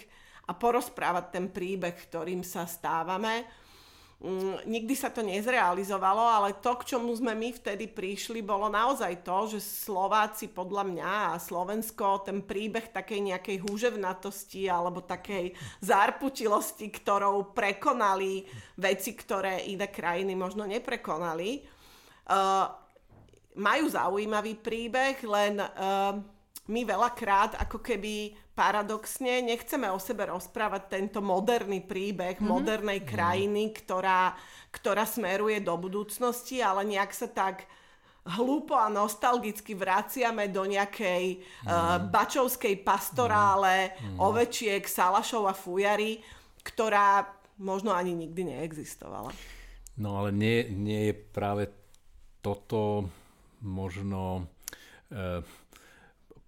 [0.45, 3.47] a porozprávať ten príbeh, ktorým sa stávame
[4.23, 9.27] Mm, nikdy sa to nezrealizovalo, ale to, k čomu sme my vtedy prišli, bolo naozaj
[9.27, 15.51] to, že Slováci podľa mňa a Slovensko ten príbeh takej nejakej húževnatosti alebo takej
[15.83, 18.47] zárputilosti, ktorou prekonali
[18.79, 21.67] veci, ktoré iné krajiny možno neprekonali,
[22.31, 22.71] uh,
[23.59, 26.15] majú zaujímavý príbeh, len uh,
[26.71, 32.49] my veľakrát ako keby paradoxne nechceme o sebe rozprávať tento moderný príbeh mm-hmm.
[32.49, 33.07] modernej mhm.
[33.07, 34.33] krajiny, ktorá,
[34.71, 37.67] ktorá smeruje do budúcnosti, ale nejak sa tak
[38.25, 41.69] hlúpo a nostalgicky vraciame do nejakej mm.
[41.69, 44.17] uh, bačovskej pastorále mm.
[44.17, 46.25] ovečiek, salašov a fujary,
[46.65, 47.29] ktorá
[47.61, 49.29] možno ani nikdy neexistovala.
[50.01, 51.69] No ale nie, nie je práve
[52.41, 53.13] toto
[53.61, 54.49] možno
[55.13, 55.45] uh,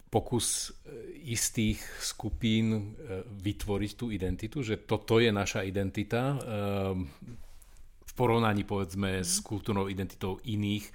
[0.08, 0.96] pokus e,
[1.36, 2.82] istých skupín e,
[3.28, 6.38] vytvoriť tú identitu, že toto je naša identita e,
[8.08, 10.90] v porovnaní povedzme s kultúrnou identitou iných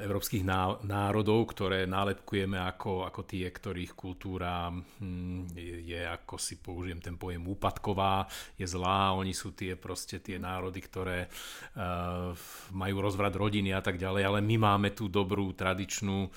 [0.00, 0.42] európskych
[0.84, 5.52] národov, ktoré nálepkujeme ako, ako tie, ktorých kultúra hm,
[5.84, 8.24] je, ako si použijem ten pojem, úpadková,
[8.56, 12.32] je zlá, oni sú tie proste tie národy, ktoré uh,
[12.72, 16.30] majú rozvrat rodiny a tak ďalej, ale my máme tú dobrú tradičnú uh,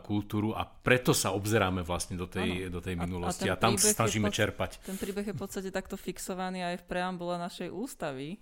[0.00, 3.76] kultúru a preto sa obzeráme vlastne do tej, do tej minulosti a, a, a tam
[3.76, 4.80] snažíme čerpať.
[4.82, 8.40] Ten príbeh je v podstate takto fixovaný aj v preambule našej ústavy,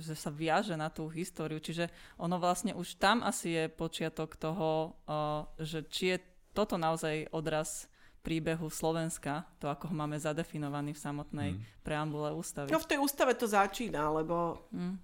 [0.00, 1.60] že sa viaže na tú históriu.
[1.60, 6.18] Čiže ono vlastne už tam asi je počiatok toho, uh, že či je
[6.56, 11.60] toto naozaj odraz príbehu Slovenska, to ako ho máme zadefinovaný v samotnej mm.
[11.80, 12.68] preambule ústavy.
[12.68, 14.94] No v tej ústave to začína, lebo mm.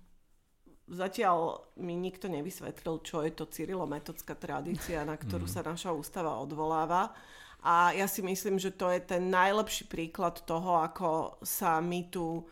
[0.93, 5.53] zatiaľ mi nikto nevysvetlil, čo je to cyrilometodská tradícia, na ktorú mm.
[5.53, 7.17] sa naša ústava odvoláva.
[7.65, 12.45] A ja si myslím, že to je ten najlepší príklad toho, ako sa my tu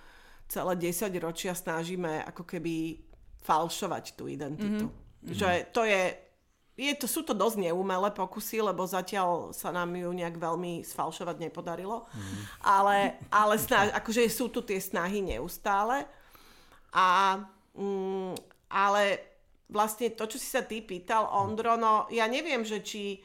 [0.55, 3.03] celé 10 ročia snažíme ako keby
[3.43, 4.87] falšovať tú identitu.
[4.87, 5.35] Mm-hmm.
[5.35, 6.03] Že to je
[6.75, 11.47] je to, sú to dosť neúmelé pokusy, lebo zatiaľ sa nám ju nejak veľmi sfalšovať
[11.47, 12.03] nepodarilo.
[12.11, 12.43] Mm.
[12.67, 12.97] Ale,
[13.31, 16.03] ale snaž, akože sú tu tie snahy neustále.
[16.91, 17.39] A,
[17.79, 18.35] mm,
[18.75, 19.03] ale
[19.71, 23.23] vlastne to, čo si sa ty pýtal, Ondro, no ja neviem, že či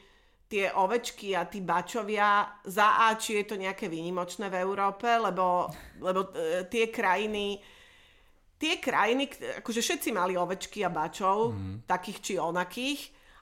[0.50, 5.70] tie ovečky a tí bačovia za A, či je to nejaké výnimočné v Európe, lebo,
[6.02, 7.62] lebo e, tie krajiny
[8.60, 9.24] tie krajiny,
[9.64, 11.88] akože všetci mali ovečky a bačov, mm.
[11.88, 13.00] takých či onakých,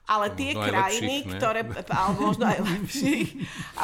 [0.09, 1.61] ale tie možno krajiny, lepších, ktoré,
[1.99, 3.29] alebo možno aj lepších,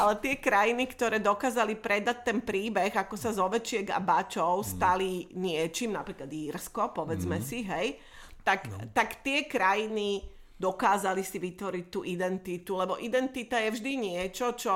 [0.00, 4.66] ale tie krajiny, ktoré dokázali predať ten príbeh, ako sa z ovečiek a bačov mm.
[4.66, 7.44] stali niečím, napríklad Írsko, povedzme mm.
[7.44, 8.00] si, hej,
[8.40, 8.80] tak, no.
[8.96, 10.24] tak tie krajiny
[10.56, 14.74] dokázali si vytvoriť tú identitu, lebo identita je vždy niečo, čo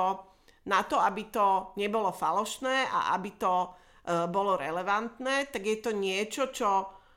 [0.69, 5.97] na to, aby to nebolo falošné a aby to uh, bolo relevantné, tak je to
[5.97, 6.69] niečo, čo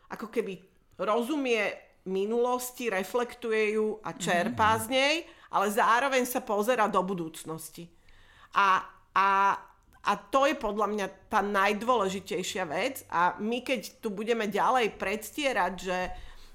[0.07, 0.55] ako keby
[1.03, 1.75] rozumie
[2.07, 4.85] minulosti, reflektuje ju a čerpá mm-hmm.
[4.87, 5.15] z nej,
[5.55, 7.87] ale zároveň sa pozera do budúcnosti.
[8.59, 8.83] A,
[9.15, 9.29] a,
[10.03, 15.73] a to je podľa mňa tá najdôležitejšia vec a my keď tu budeme ďalej predstierať,
[15.79, 15.97] že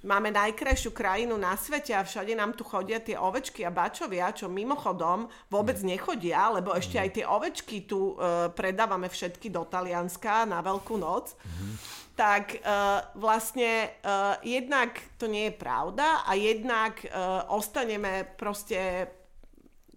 [0.07, 4.47] máme najkrajšiu krajinu na svete a všade nám tu chodia tie ovečky a bačovia, čo
[4.47, 10.63] mimochodom vôbec nechodia, lebo ešte aj tie ovečky tu uh, predávame všetky do Talianska na
[10.63, 11.35] Veľkú noc.
[12.15, 19.07] Tak uh, vlastne uh, jednak to nie je pravda a jednak uh, ostaneme proste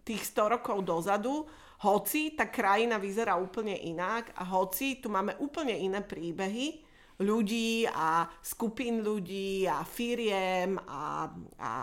[0.02, 1.46] tých 100 rokov dozadu,
[1.82, 6.91] hoci tá krajina vyzerá úplne inak a hoci tu máme úplne iné príbehy
[7.22, 11.30] ľudí a skupín ľudí a firiem a,
[11.62, 11.74] a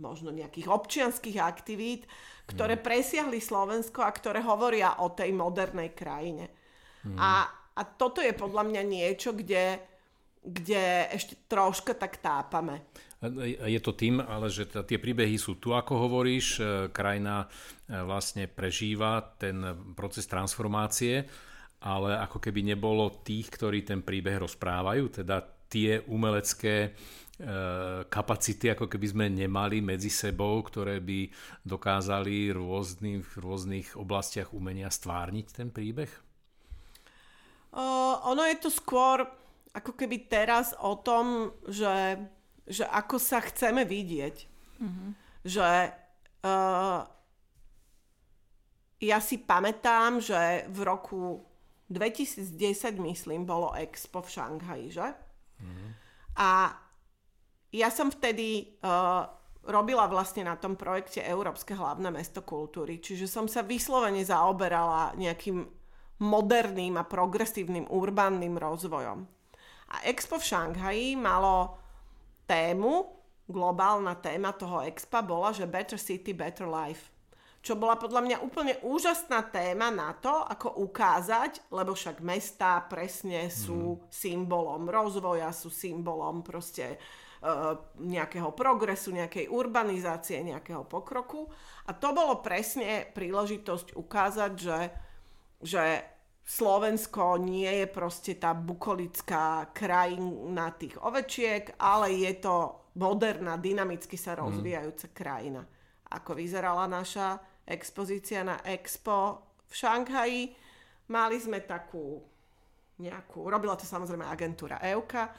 [0.00, 2.08] možno nejakých občianských aktivít,
[2.48, 2.82] ktoré mm.
[2.82, 6.48] presiahli Slovensko a ktoré hovoria o tej modernej krajine.
[7.04, 7.16] Mm.
[7.20, 9.80] A a toto je podľa mňa niečo, kde,
[10.44, 12.84] kde ešte troška tak tápame.
[13.68, 18.48] Je to tým, ale že tie príbehy sú tu, ako hovoríš, e, krajina e, vlastne
[18.48, 19.60] prežíva ten
[19.92, 21.28] proces transformácie,
[21.80, 25.40] ale ako keby nebolo tých, ktorí ten príbeh rozprávajú, teda
[25.70, 26.90] tie umelecké e,
[28.04, 31.30] kapacity, ako keby sme nemali medzi sebou, ktoré by
[31.64, 36.10] dokázali rôznych, v rôznych oblastiach umenia stvárniť ten príbeh?
[37.70, 39.22] Uh, ono je to skôr
[39.70, 42.18] ako keby teraz o tom, že,
[42.66, 44.36] že ako sa chceme vidieť.
[44.82, 45.10] Mm-hmm.
[45.46, 45.70] Že
[46.42, 47.00] uh,
[49.00, 51.46] ja si pamätám, že v roku
[51.90, 52.54] 2010,
[53.02, 55.08] myslím, bolo Expo v Šanghaji, že?
[55.58, 55.90] Mm-hmm.
[56.38, 56.72] A
[57.74, 59.26] ja som vtedy uh,
[59.66, 65.66] robila vlastne na tom projekte Európske hlavné mesto kultúry, čiže som sa vyslovene zaoberala nejakým
[66.20, 69.26] moderným a progresívnym urbánnym rozvojom.
[69.90, 71.80] A Expo v Šanghaji malo
[72.46, 73.10] tému,
[73.50, 77.10] globálna téma toho expa bola, že Better City, Better Life.
[77.60, 83.52] Čo bola podľa mňa úplne úžasná téma na to, ako ukázať, lebo však mestá presne
[83.52, 84.02] sú mm.
[84.08, 91.52] symbolom rozvoja, sú symbolom proste uh, nejakého progresu, nejakej urbanizácie, nejakého pokroku.
[91.84, 94.78] A to bolo presne príležitosť ukázať, že
[95.60, 96.04] že
[96.40, 104.34] Slovensko nie je proste tá bukolická krajina tých ovečiek, ale je to moderná, dynamicky sa
[104.34, 104.40] mhm.
[104.40, 105.14] rozvíjajúca mm.
[105.14, 105.62] krajina.
[106.10, 107.38] Ako vyzerala naša
[107.70, 110.42] expozícia na Expo v Šanghaji,
[111.06, 112.18] mali sme takú
[113.00, 115.32] nejakú, robila to samozrejme agentúra EUKA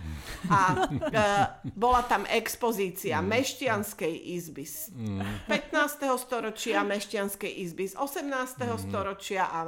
[0.49, 1.25] a e,
[1.77, 3.25] bola tam expozícia mm.
[3.29, 4.89] Mešťanskej izby z
[5.45, 6.09] 15.
[6.17, 8.65] storočia, Mešťanskej izby z 18.
[8.65, 8.81] Mm.
[8.81, 9.59] storočia a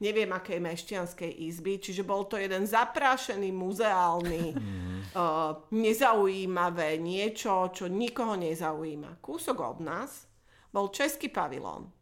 [0.00, 5.12] neviem akej Mešťanskej izby, čiže bol to jeden zaprášený, muzeálny, mm.
[5.12, 5.26] e,
[5.76, 9.20] nezaujímavé niečo, čo nikoho nezaujíma.
[9.20, 10.24] Kúsok od nás
[10.72, 12.01] bol český pavilón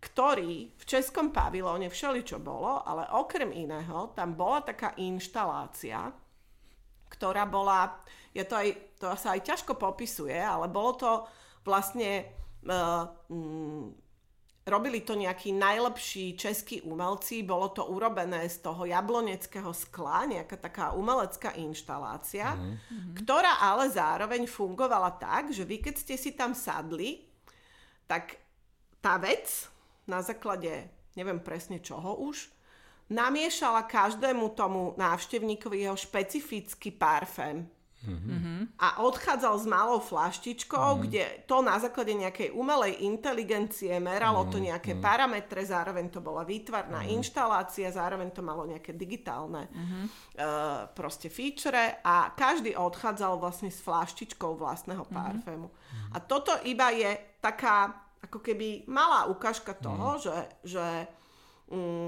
[0.00, 6.08] ktorý v českom pavilóne všeličo bolo, ale okrem iného tam bola taká inštalácia,
[7.12, 8.00] ktorá bola,
[8.32, 11.10] ja to, aj, to sa aj ťažko popisuje, ale bolo to
[11.68, 12.24] vlastne,
[12.64, 13.92] uh, mm,
[14.64, 20.96] robili to nejakí najlepší českí umelci, bolo to urobené z toho jabloneckého skla, nejaká taká
[20.96, 23.20] umelecká inštalácia, mm-hmm.
[23.20, 27.26] ktorá ale zároveň fungovala tak, že vy keď ste si tam sadli,
[28.08, 28.40] tak
[29.02, 29.68] tá vec,
[30.06, 32.50] na základe neviem presne čoho už,
[33.10, 37.66] namiešala každému tomu návštevníkovi jeho špecifický parfém.
[38.00, 38.80] Mm-hmm.
[38.80, 41.04] A odchádzal s malou flaštičkou, mm-hmm.
[41.04, 44.54] kde to na základe nejakej umelej inteligencie meralo mm-hmm.
[44.56, 45.04] to nejaké mm-hmm.
[45.04, 47.20] parametre, zároveň to bola výtvarná mm-hmm.
[47.20, 50.04] inštalácia, zároveň to malo nejaké digitálne mm-hmm.
[50.40, 55.20] uh, proste feature a každý odchádzal vlastne s flaštičkou vlastného mm-hmm.
[55.20, 55.68] parfému.
[55.68, 56.12] Mm-hmm.
[56.16, 60.24] A toto iba je taká ako keby malá ukážka toho, mm-hmm.
[60.24, 60.86] že, že
[61.72, 62.06] um,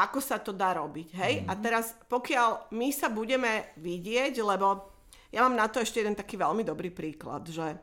[0.00, 1.08] ako sa to dá robiť.
[1.12, 1.34] Hej?
[1.44, 1.46] Mm.
[1.50, 4.88] A teraz, pokiaľ my sa budeme vidieť, lebo
[5.28, 7.76] ja mám na to ešte jeden taký veľmi dobrý príklad, že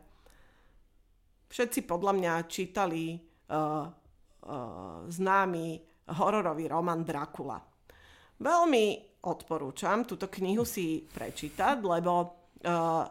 [1.48, 5.80] všetci podľa mňa čítali uh, uh, známy
[6.18, 7.60] hororový román Dracula.
[8.38, 13.04] Veľmi odporúčam túto knihu si prečítať, lebo uh,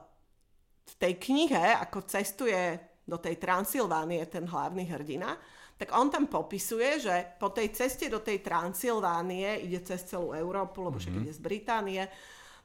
[0.87, 5.39] v tej knihe, ako cestuje do tej Transylvánie ten hlavný hrdina,
[5.77, 10.83] tak on tam popisuje, že po tej ceste do tej Transylvánie ide cez celú Európu,
[10.83, 11.23] lebo mm-hmm.
[11.23, 12.03] ide z Británie,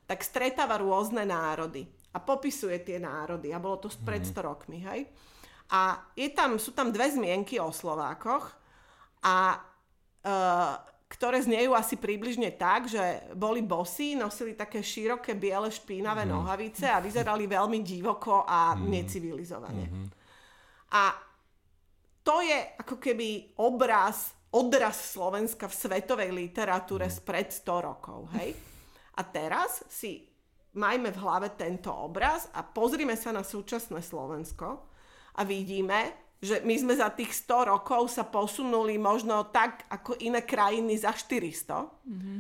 [0.07, 5.07] tak stretáva rôzne národy a popisuje tie národy a bolo to pred 100 rokmi, hej.
[5.71, 8.43] A je tam, sú tam dve zmienky o Slovákoch
[9.23, 9.55] a
[10.19, 10.35] e,
[11.07, 16.31] ktoré znejú asi približne tak, že boli bosí, nosili také široké biele špínavé mm.
[16.31, 18.83] nohavice a vyzerali veľmi divoko a mm.
[18.87, 19.85] necivilizovane.
[19.87, 20.20] Mm-hmm.
[20.91, 21.15] A
[22.21, 27.13] to je ako keby obraz, odraz Slovenska v svetovej literatúre mm.
[27.13, 28.53] spred 100 rokov, hej?
[29.17, 30.31] A teraz si
[30.77, 34.87] majme v hlave tento obraz a pozrime sa na súčasné Slovensko
[35.35, 40.41] a vidíme, že my sme za tých 100 rokov sa posunuli možno tak, ako iné
[40.41, 41.85] krajiny za 400.
[42.07, 42.37] Mm-hmm.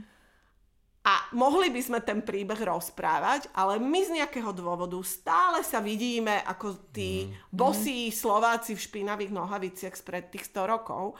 [1.01, 6.45] A mohli by sme ten príbeh rozprávať, ale my z nejakého dôvodu stále sa vidíme
[6.45, 7.49] ako tí mm.
[7.49, 11.17] bosí Slováci v špinavých nohaviciach spred tých 100 rokov.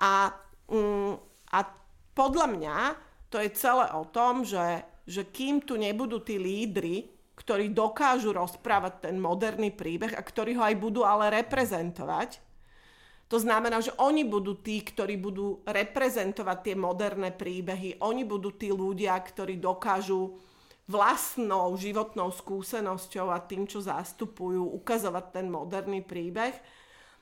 [0.00, 0.32] A,
[0.72, 1.12] mm,
[1.52, 1.58] a
[2.16, 2.76] podľa mňa
[3.28, 9.08] to je celé o tom, že, že kým tu nebudú tí lídry, ktorí dokážu rozprávať
[9.08, 12.49] ten moderný príbeh a ktorí ho aj budú ale reprezentovať,
[13.30, 18.02] to znamená, že oni budú tí, ktorí budú reprezentovať tie moderné príbehy.
[18.02, 20.34] Oni budú tí ľudia, ktorí dokážu
[20.90, 26.58] vlastnou životnou skúsenosťou a tým, čo zastupujú, ukazovať ten moderný príbeh.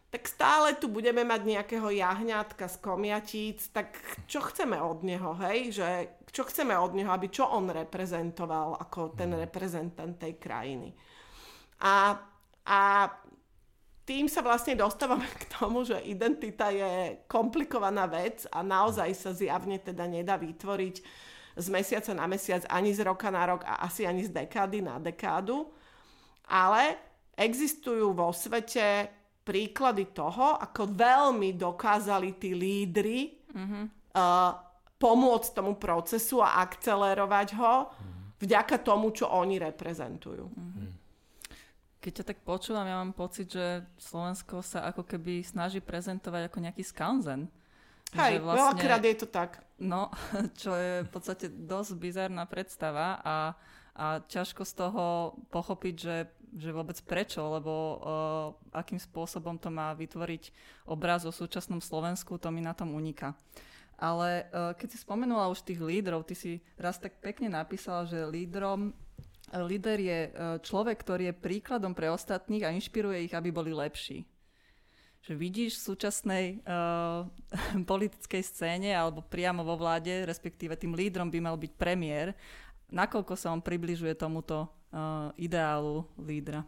[0.08, 3.92] Tak stále tu budeme mať nejakého jahňátka z komiatíc, tak
[4.24, 5.76] čo chceme od neho, hej?
[5.76, 5.88] Že,
[6.32, 10.96] čo chceme od neho, aby čo on reprezentoval ako ten reprezentant tej krajiny.
[11.84, 12.16] A,
[12.64, 12.80] a
[14.08, 19.76] tým sa vlastne dostávame k tomu, že identita je komplikovaná vec a naozaj sa zjavne
[19.76, 20.96] teda nedá vytvoriť
[21.58, 24.96] z mesiaca na mesiac, ani z roka na rok a asi ani z dekády na
[24.96, 25.68] dekádu.
[26.48, 26.96] Ale
[27.36, 29.12] existujú vo svete
[29.44, 33.84] príklady toho, ako veľmi dokázali tí lídry mm-hmm.
[34.16, 34.52] uh,
[34.96, 38.40] pomôcť tomu procesu a akcelerovať ho mm-hmm.
[38.40, 40.48] vďaka tomu, čo oni reprezentujú.
[40.48, 40.97] Mm-hmm.
[42.08, 46.64] Keď ťa tak počúvam, ja mám pocit, že Slovensko sa ako keby snaží prezentovať ako
[46.64, 47.52] nejaký skanzen.
[48.16, 49.60] Hej, vlastne, veľakrát je to tak.
[49.76, 50.08] No,
[50.64, 53.36] čo je v podstate dosť bizarná predstava a,
[53.92, 56.16] a ťažko z toho pochopiť, že,
[56.56, 58.00] že vôbec prečo, lebo uh,
[58.72, 60.48] akým spôsobom to má vytvoriť
[60.88, 63.36] obraz o súčasnom Slovensku, to mi na tom uniká.
[64.00, 68.24] Ale uh, keď si spomenula už tých lídrov, ty si raz tak pekne napísala, že
[68.24, 68.96] lídrom
[69.54, 70.30] Líder je e,
[70.60, 74.28] človek, ktorý je príkladom pre ostatných a inšpiruje ich, aby boli lepší.
[75.18, 77.26] Že vidíš v súčasnej uh,
[77.90, 82.32] politickej scéne alebo priamo vo vláde, respektíve tým lídrom by mal byť premiér,
[82.88, 86.62] nakoľko sa on približuje tomuto uh, ideálu lídra?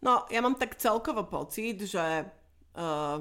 [0.00, 3.18] No, ja mám tak celkovo pocit, že uh,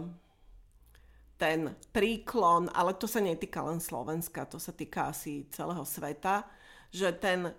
[1.38, 6.48] ten príklon, ale to sa netýka len Slovenska, to sa týka asi celého sveta,
[6.90, 7.54] že ten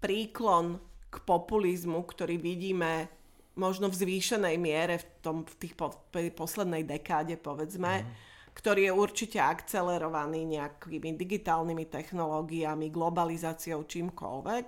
[0.00, 0.80] príklon
[1.10, 3.08] k populizmu, ktorý vidíme
[3.56, 8.06] možno v zvýšenej miere v, tom, v tých po, poslednej dekáde, povedzme, mm.
[8.52, 14.64] ktorý je určite akcelerovaný nejakými digitálnymi technológiami, globalizáciou, čímkoľvek,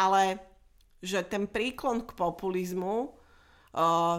[0.00, 0.22] ale
[1.04, 3.12] že ten príklon k populizmu
[3.76, 4.18] uh,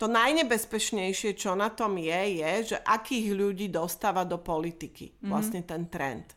[0.00, 5.12] to najnebezpečnejšie, čo na tom je, je, že akých ľudí dostáva do politiky.
[5.12, 5.28] Mm-hmm.
[5.28, 6.32] Vlastne ten trend.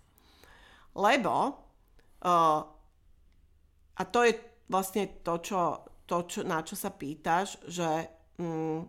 [0.99, 1.62] Lebo
[3.93, 4.33] a to je
[4.71, 5.59] vlastne to, čo,
[6.07, 8.07] to čo, na čo sa pýtaš, že
[8.39, 8.87] um,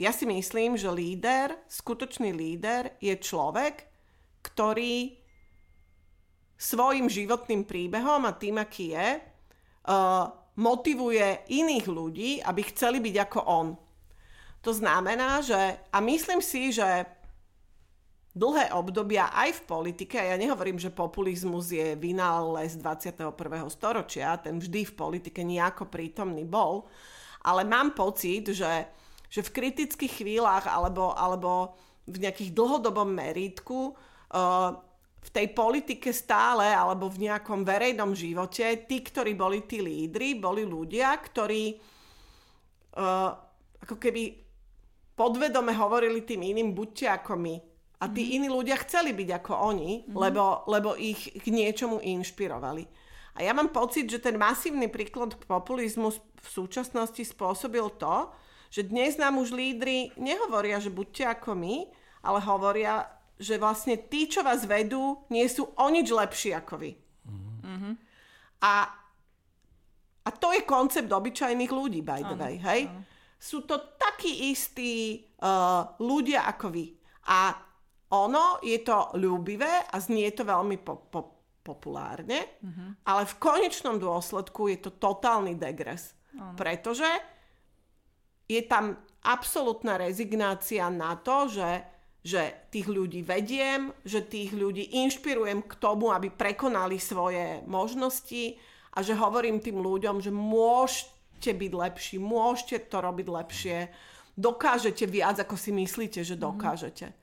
[0.00, 3.84] ja si myslím, že líder, skutočný líder je človek,
[4.40, 5.20] ktorý
[6.56, 10.24] svojim životným príbehom a tým, aký je, uh,
[10.56, 13.68] motivuje iných ľudí, aby chceli byť ako on.
[14.60, 15.56] To znamená, že,
[15.88, 16.84] a myslím si, že
[18.30, 23.34] dlhé obdobia aj v politike, ja nehovorím, že populizmus je vynález 21.
[23.66, 26.86] storočia, ten vždy v politike nejako prítomný bol,
[27.42, 28.86] ale mám pocit, že,
[29.26, 31.74] že v kritických chvíľach alebo, alebo
[32.06, 34.78] v nejakých dlhodobom meritku uh,
[35.20, 40.64] v tej politike stále alebo v nejakom verejnom živote tí, ktorí boli tí lídry, boli
[40.64, 41.76] ľudia, ktorí
[42.94, 43.30] uh,
[43.84, 44.22] ako keby
[45.18, 47.69] podvedome hovorili tým iným, buďte ako my.
[48.00, 48.32] A tí mm.
[48.40, 50.16] iní ľudia chceli byť ako oni, mm.
[50.16, 52.88] lebo, lebo ich k niečomu inšpirovali.
[53.36, 58.32] A ja mám pocit, že ten masívny príklad populizmu v súčasnosti spôsobil to,
[58.70, 61.76] že dnes nám už lídry nehovoria, že buďte ako my,
[62.24, 63.06] ale hovoria,
[63.40, 66.92] že vlastne tí, čo vás vedú, nie sú o nič lepší ako vy.
[67.64, 67.94] Mm-hmm.
[68.60, 68.74] A,
[70.24, 72.80] a to je koncept obyčajných ľudí, by the ano, way, hej?
[72.92, 73.02] Ano.
[73.40, 76.92] Sú to takí istí uh, ľudia ako vy.
[77.24, 77.69] A
[78.10, 81.20] ono je to ľúbivé a znie to veľmi po, po,
[81.62, 83.06] populárne, mm-hmm.
[83.06, 86.18] ale v konečnom dôsledku je to totálny degres.
[86.34, 86.58] Ano.
[86.58, 87.06] Pretože
[88.50, 91.70] je tam absolútna rezignácia na to, že
[92.20, 98.60] že tých ľudí vediem, že tých ľudí inšpirujem k tomu, aby prekonali svoje možnosti
[98.92, 103.78] a že hovorím tým ľuďom, že môžete byť lepší, môžete to robiť lepšie,
[104.36, 107.16] dokážete viac, ako si myslíte, že dokážete.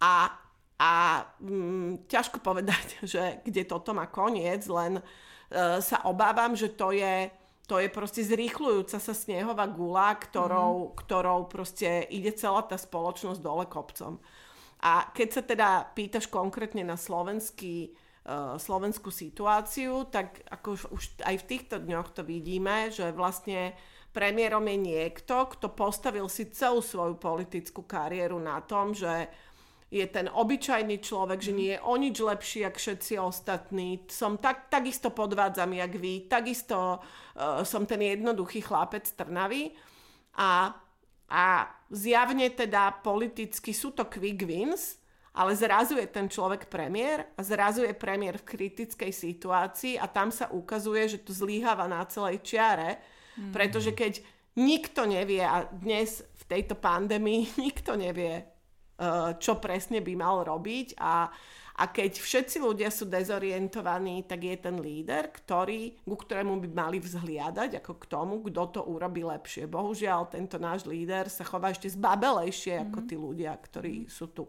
[0.00, 0.32] A,
[0.80, 0.92] a
[1.40, 7.30] mm, ťažko povedať, že kde toto má koniec, len uh, sa obávam, že to je
[7.70, 11.06] to je proste zrýchľujúca sa snehová gula, ktorou, mm.
[11.06, 14.18] ktorou proste ide celá tá spoločnosť dole kopcom.
[14.82, 17.94] A keď sa teda pýtaš konkrétne na slovenský,
[18.26, 23.78] uh, slovenskú situáciu, tak ako už aj v týchto dňoch to vidíme, že vlastne
[24.10, 29.30] premiérom je niekto, kto postavil si celú svoju politickú kariéru na tom, že
[29.90, 34.06] je ten obyčajný človek, že nie je o nič lepší, ako všetci ostatní.
[34.06, 39.74] Som tak, takisto podvádzam, jak vy, takisto uh, som ten jednoduchý chlapec Trnavy.
[40.38, 40.70] A,
[41.26, 41.44] a
[41.90, 45.02] zjavne teda politicky sú to quick wins,
[45.34, 50.30] ale zrazu je ten človek premiér a zrazu je premiér v kritickej situácii a tam
[50.30, 53.02] sa ukazuje, že to zlíhava na celej čiare,
[53.34, 53.50] mm.
[53.50, 54.22] pretože keď
[54.54, 58.46] nikto nevie a dnes v tejto pandémii nikto nevie,
[59.40, 61.32] čo presne by mal robiť a,
[61.80, 66.98] a keď všetci ľudia sú dezorientovaní, tak je ten líder, ktorý, ku ktorému by mali
[67.00, 69.64] vzhliadať ako k tomu, kto to urobí lepšie.
[69.64, 72.88] Bohužiaľ, tento náš líder sa chová ešte zbabelejšie mm-hmm.
[72.92, 74.12] ako tí ľudia, ktorí mm-hmm.
[74.12, 74.44] sú tu.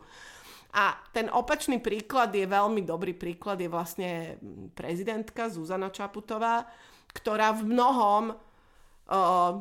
[0.72, 4.39] A ten opačný príklad je veľmi dobrý príklad, je vlastne
[4.72, 6.64] prezidentka Zuzana Čaputová,
[7.12, 9.52] ktorá v mnohom uh,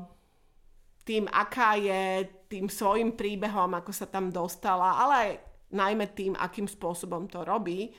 [1.02, 5.30] tým, aká je tým svojim príbehom, ako sa tam dostala, ale aj
[5.70, 7.94] najmä tým, akým spôsobom to robí,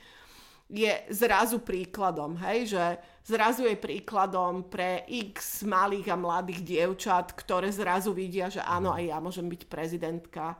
[0.72, 2.84] je zrazu príkladom, hej, že
[3.28, 9.04] zrazu je príkladom pre x malých a mladých dievčat, ktoré zrazu vidia, že áno, aj
[9.04, 10.56] ja môžem byť prezidentka.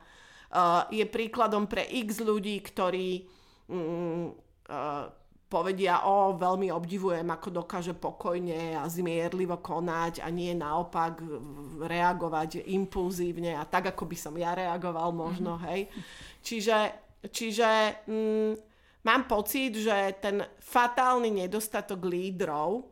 [0.53, 3.25] Uh, je príkladom pre x ľudí, ktorí
[3.73, 4.25] mm,
[4.69, 5.09] uh,
[5.53, 11.21] povedia, o, veľmi obdivujem, ako dokáže pokojne a zmierlivo konať a nie naopak
[11.85, 15.69] reagovať impulzívne a tak, ako by som ja reagoval možno, mm-hmm.
[15.69, 15.81] hej.
[16.41, 16.77] Čiže,
[17.29, 17.69] čiže
[18.09, 18.51] mm,
[19.05, 22.89] mám pocit, že ten fatálny nedostatok lídrov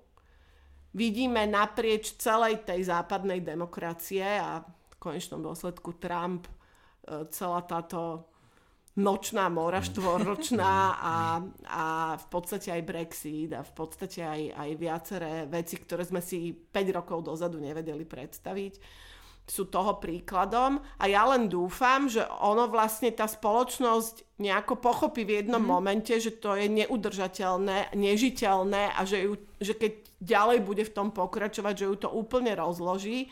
[0.93, 8.30] vidíme naprieč celej tej západnej demokracie a v konečnom dôsledku Trump, e, celá táto
[8.99, 11.15] nočná mora štvoročná a,
[11.67, 11.85] a
[12.19, 16.97] v podstate aj Brexit a v podstate aj, aj viaceré veci, ktoré sme si 5
[16.97, 18.73] rokov dozadu nevedeli predstaviť
[19.51, 25.43] sú toho príkladom a ja len dúfam, že ono vlastne tá spoločnosť nejako pochopí v
[25.43, 25.67] jednom mm.
[25.67, 29.91] momente, že to je neudržateľné, nežiteľné a že, ju, že keď
[30.23, 33.27] ďalej bude v tom pokračovať, že ju to úplne rozloží.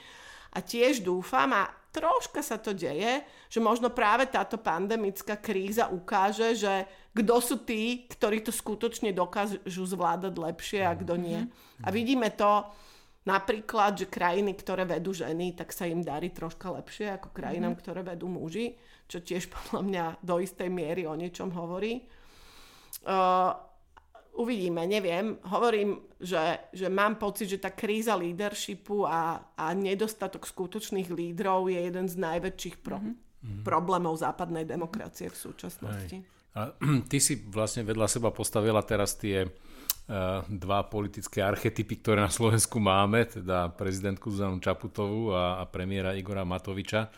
[0.50, 6.54] A tiež dúfam a troška sa to deje, že možno práve táto pandemická kríza ukáže,
[6.54, 11.42] že kto sú tí, ktorí to skutočne dokážu zvládať lepšie a kto nie.
[11.42, 11.86] Mm-hmm.
[11.86, 12.70] A vidíme to
[13.26, 17.84] napríklad, že krajiny, ktoré vedú ženy, tak sa im darí troška lepšie ako krajinám, mm-hmm.
[17.84, 18.78] ktoré vedú muži,
[19.10, 22.06] čo tiež podľa mňa do istej miery o niečom hovorí.
[23.06, 23.69] Uh,
[24.36, 25.38] uvidíme, neviem.
[25.48, 31.80] Hovorím, že, že mám pocit, že tá kríza leadershipu a, a nedostatok skutočných lídrov je
[31.80, 33.64] jeden z najväčších pro, mm-hmm.
[33.64, 36.18] problémov západnej demokracie v súčasnosti.
[36.20, 36.28] Hej.
[36.58, 36.74] A
[37.12, 42.82] ty si vlastne vedľa seba postavila teraz tie uh, dva politické archetypy, ktoré na Slovensku
[42.82, 47.12] máme, teda prezidentku Zuzanu Čaputovú a, a premiéra Igora Matoviča.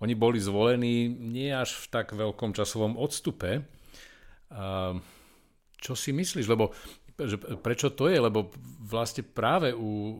[0.00, 3.68] Oni boli zvolení nie až v tak veľkom časovom odstupe,
[5.80, 6.46] čo si myslíš?
[6.46, 6.76] Lebo
[7.20, 8.16] že prečo to je?
[8.16, 8.48] Lebo
[8.80, 10.12] vlastne práve u e,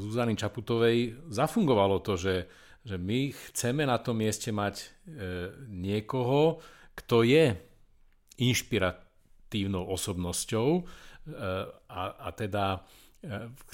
[0.00, 2.48] Zuzany Čaputovej zafungovalo to, že,
[2.80, 4.86] že my chceme na tom mieste mať e,
[5.68, 6.62] niekoho,
[6.96, 7.52] kto je
[8.40, 10.82] inšpiratívnou osobnosťou e,
[11.92, 12.80] a, a teda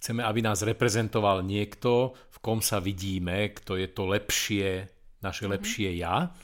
[0.03, 4.91] chceme, aby nás reprezentoval niekto, v kom sa vidíme, kto je to lepšie,
[5.23, 5.55] naše mm-hmm.
[5.55, 6.35] lepšie ja.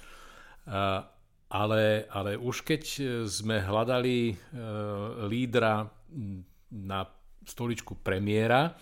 [1.53, 2.83] Ale, ale už keď
[3.29, 4.33] sme hľadali
[5.29, 5.85] lídra
[6.73, 7.01] na
[7.45, 8.73] stoličku premiéra,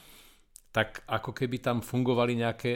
[0.70, 2.72] tak ako keby tam fungovali nejaké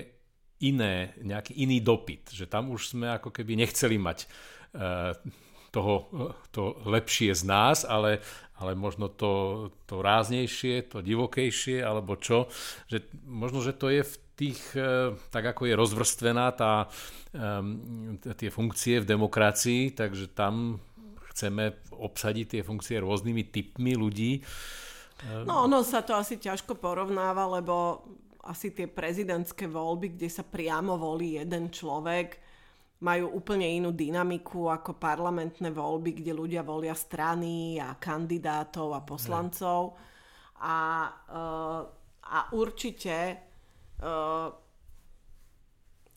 [0.66, 2.34] iné, nejaký iný dopyt.
[2.34, 5.14] Že tam už sme ako keby nechceli mať uh,
[5.70, 5.94] toho,
[6.54, 8.22] to lepšie z nás, ale,
[8.58, 12.46] ale možno to, to ráznejšie, to divokejšie, alebo čo.
[12.86, 16.90] Že možno, že to je v tých, uh, tak ako je rozvrstvená tá,
[17.34, 20.78] um, tie funkcie v demokracii, takže tam
[21.34, 24.38] chceme obsadiť tie funkcie rôznymi typmi ľudí.
[25.46, 28.06] No ono sa to asi ťažko porovnáva, lebo
[28.44, 32.38] asi tie prezidentské voľby, kde sa priamo volí jeden človek,
[33.04, 39.96] majú úplne inú dynamiku ako parlamentné voľby, kde ľudia volia strany a kandidátov a poslancov.
[40.64, 41.08] A,
[42.24, 43.14] a určite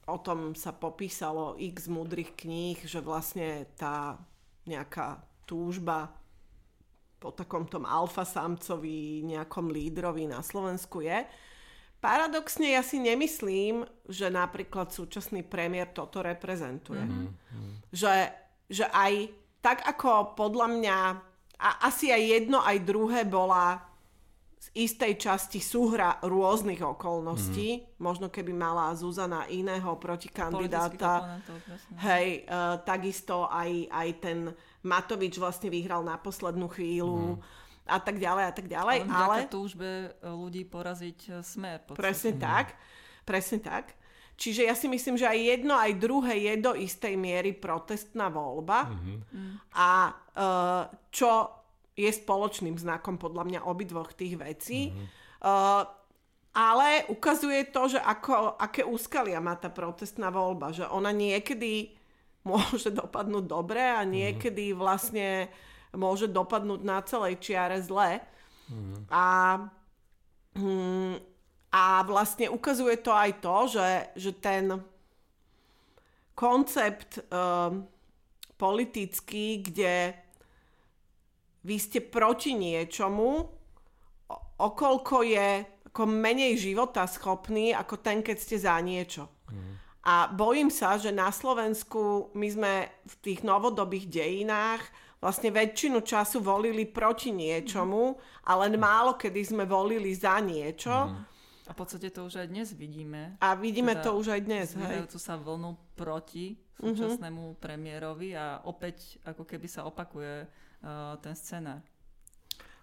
[0.07, 4.19] o tom sa popísalo x múdrych kníh, že vlastne tá
[4.67, 6.11] nejaká túžba
[7.17, 11.25] po takom tom alfa samcovi, nejakom lídrovi na Slovensku je.
[11.97, 17.01] Paradoxne ja si nemyslím, že napríklad súčasný premiér toto reprezentuje.
[17.01, 17.89] Mm-hmm.
[17.89, 18.13] Že,
[18.69, 19.33] že aj
[19.65, 20.97] tak ako podľa mňa
[21.57, 23.81] a asi aj jedno, aj druhé bola
[24.57, 27.69] z istej časti súhra rôznych okolností.
[27.77, 27.83] Mm.
[28.01, 31.41] Možno keby mala Zuzana iného protikandidáta.
[32.01, 34.37] Hej, uh, takisto aj, aj ten
[34.81, 37.37] Matovič vlastne vyhral na poslednú chvíľu.
[37.37, 38.97] Mm a tak ďalej a tak ďalej.
[39.07, 39.47] Ale, ale...
[39.47, 41.87] túžbe ľudí poraziť e, smer.
[41.95, 42.39] Presne mm.
[42.43, 42.75] tak,
[43.23, 43.95] presne tak.
[44.37, 48.85] Čiže ja si myslím, že aj jedno, aj druhé je do istej miery protestná voľba.
[48.85, 49.49] Mm-hmm.
[49.73, 51.56] A uh, čo
[51.97, 54.93] je spoločným znakom podľa mňa obidvoch tých vecí.
[54.93, 55.07] Mm-hmm.
[55.41, 55.83] Uh,
[56.57, 60.73] ale ukazuje to, že ako, aké úskalia má tá protestná voľba.
[60.73, 61.93] Že ona niekedy
[62.45, 64.09] môže dopadnúť dobre a mhm.
[64.09, 65.49] niekedy vlastne
[65.97, 68.21] môže dopadnúť na celej čiare zle.
[68.67, 69.01] Mm-hmm.
[69.09, 69.25] A,
[70.59, 71.15] mm,
[71.71, 73.89] a vlastne ukazuje to aj to, že,
[74.19, 74.77] že ten
[76.35, 77.87] koncept um,
[78.59, 80.13] politický, kde
[81.67, 83.43] vy ste proti niečomu,
[84.55, 89.27] okolko je ako menej života schopný ako ten, keď ste za niečo.
[89.49, 89.73] Mm.
[90.07, 94.85] A bojím sa, že na Slovensku my sme v tých novodobých dejinách
[95.17, 98.13] vlastne väčšinu času volili proti niečomu
[98.45, 100.93] a len málo kedy sme volili za niečo.
[100.93, 101.25] Mm.
[101.67, 103.35] A v podstate to už aj dnes vidíme.
[103.41, 104.67] A vidíme teda to už aj dnes.
[104.77, 105.11] Hej.
[105.17, 106.93] sa vlnu proti mhm.
[106.93, 107.59] súčasnému mm-hmm.
[107.59, 110.66] premiérovi a opäť ako keby sa opakuje uh,
[111.21, 111.81] ten scenár.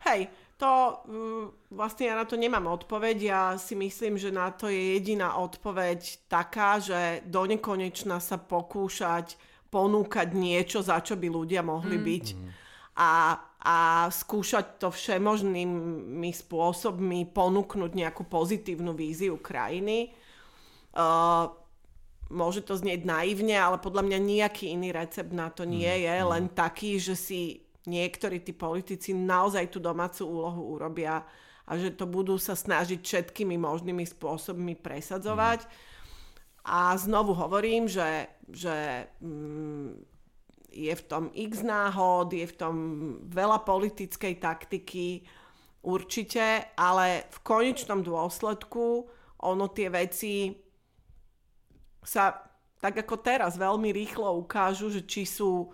[0.05, 0.29] Hej,
[0.61, 3.17] to uh, vlastne ja na to nemám odpoveď.
[3.19, 9.41] Ja si myslím, že na to je jediná odpoveď taká, že do nekonečna sa pokúšať
[9.73, 12.05] ponúkať niečo, za čo by ľudia mohli mm.
[12.07, 12.27] byť.
[12.31, 12.49] Mm.
[12.95, 13.13] A,
[13.59, 20.15] a skúšať to všemožnými spôsobmi ponúknuť nejakú pozitívnu víziu krajiny.
[20.95, 21.51] Uh,
[22.31, 26.01] môže to znieť naivne, ale podľa mňa nejaký iný recept na to nie mm.
[26.07, 26.29] je, mm.
[26.31, 31.25] len taký, že si niektorí tí politici naozaj tú domácu úlohu urobia
[31.65, 35.65] a že to budú sa snažiť všetkými možnými spôsobmi presadzovať.
[35.65, 35.71] Mm.
[36.65, 40.01] A znovu hovorím, že, že mm,
[40.73, 42.77] je v tom x náhod, je v tom
[43.29, 45.25] veľa politickej taktiky,
[45.85, 49.05] určite, ale v konečnom dôsledku
[49.45, 50.57] ono tie veci
[52.01, 52.33] sa
[52.81, 55.73] tak ako teraz veľmi rýchlo ukážu, že či sú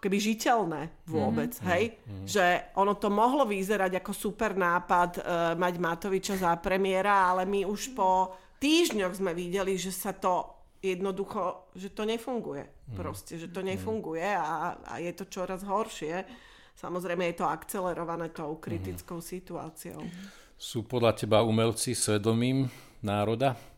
[0.00, 1.84] keby žiteľné vôbec, mm, hej?
[2.06, 2.46] Mm, Že
[2.78, 5.24] ono to mohlo vyzerať ako super nápad uh,
[5.58, 11.72] mať Matoviča za premiéra, ale my už po týždňoch sme videli, že sa to jednoducho,
[11.76, 12.64] že to nefunguje.
[12.64, 12.96] Mm.
[12.96, 16.24] Proste, že to nefunguje a, a je to čoraz horšie.
[16.74, 19.26] Samozrejme je to akcelerované tou kritickou mm.
[19.26, 20.02] situáciou.
[20.54, 22.70] Sú podľa teba umelci svedomím
[23.02, 23.73] národa?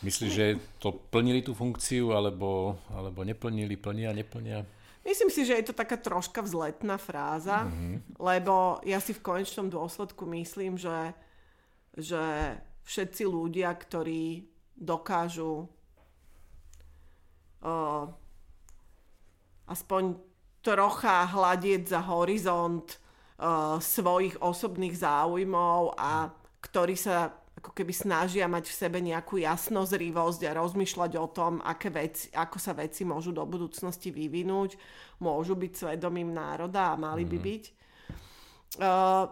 [0.00, 4.64] Myslíš, že to plnili tú funkciu, alebo, alebo neplnili, plnia, neplnia?
[5.04, 8.20] Myslím si, že je to taká troška vzletná fráza, mm-hmm.
[8.20, 11.12] lebo ja si v konečnom dôsledku myslím, že,
[11.96, 12.20] že
[12.84, 14.44] všetci ľudia, ktorí
[14.76, 15.68] dokážu
[17.64, 18.04] uh,
[19.68, 20.16] aspoň
[20.60, 22.84] trocha hľadieť za horizont
[23.40, 26.28] uh, svojich osobných záujmov a
[26.60, 31.92] ktorí sa ako keby snažia mať v sebe nejakú jasnozrivosť a rozmýšľať o tom, aké
[31.92, 34.80] veci, ako sa veci môžu do budúcnosti vyvinúť,
[35.20, 37.64] môžu byť svedomím národa a mali by byť.
[38.80, 39.28] Uh,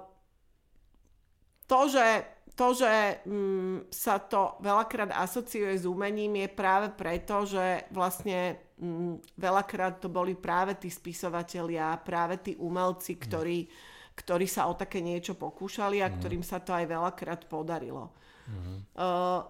[1.65, 2.07] to, že,
[2.53, 9.41] to, že mm, sa to veľakrát asociuje s umením je práve preto, že vlastne mm,
[9.41, 14.99] veľakrát to boli práve tí spisovatelia, práve tí umelci, ktorí mm ktorí sa o také
[14.99, 16.15] niečo pokúšali a mm.
[16.19, 18.11] ktorým sa to aj veľakrát podarilo.
[18.51, 18.83] Mm.
[18.99, 19.47] Uh,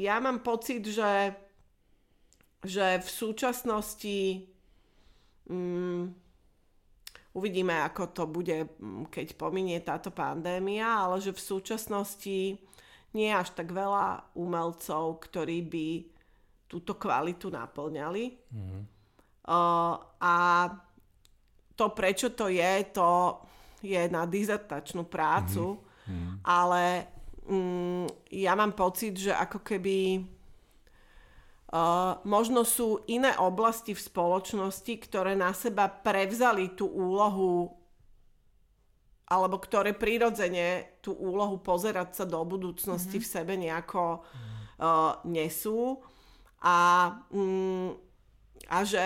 [0.00, 1.36] ja mám pocit, že,
[2.64, 4.48] že v súčasnosti
[5.52, 6.08] um,
[7.36, 12.56] uvidíme, ako to bude, mm, keď pominie táto pandémia, ale že v súčasnosti
[13.12, 15.88] nie je až tak veľa umelcov, ktorí by
[16.68, 18.24] túto kvalitu naplňali.
[18.52, 18.82] Mm.
[19.46, 20.34] Uh, a
[21.76, 23.40] to, prečo to je, to
[23.84, 26.42] je na dizertačnú prácu, mm-hmm.
[26.42, 27.06] ale
[27.46, 30.24] mm, ja mám pocit, že ako keby
[31.70, 37.70] uh, možno sú iné oblasti v spoločnosti, ktoré na seba prevzali tú úlohu
[39.26, 43.26] alebo ktoré prirodzene tú úlohu pozerať sa do budúcnosti mm-hmm.
[43.26, 45.98] v sebe nejako uh, nesú
[46.62, 47.90] a, mm,
[48.70, 49.04] a že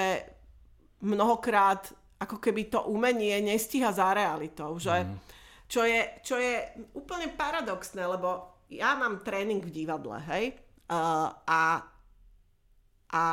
[1.00, 1.88] mnohokrát
[2.20, 5.16] ako keby to umenie nestíha za realitou, že mm.
[5.64, 10.54] čo, je, čo je úplne paradoxné, lebo ja mám tréning v divadle, hej,
[10.92, 11.62] uh, a,
[13.10, 13.24] a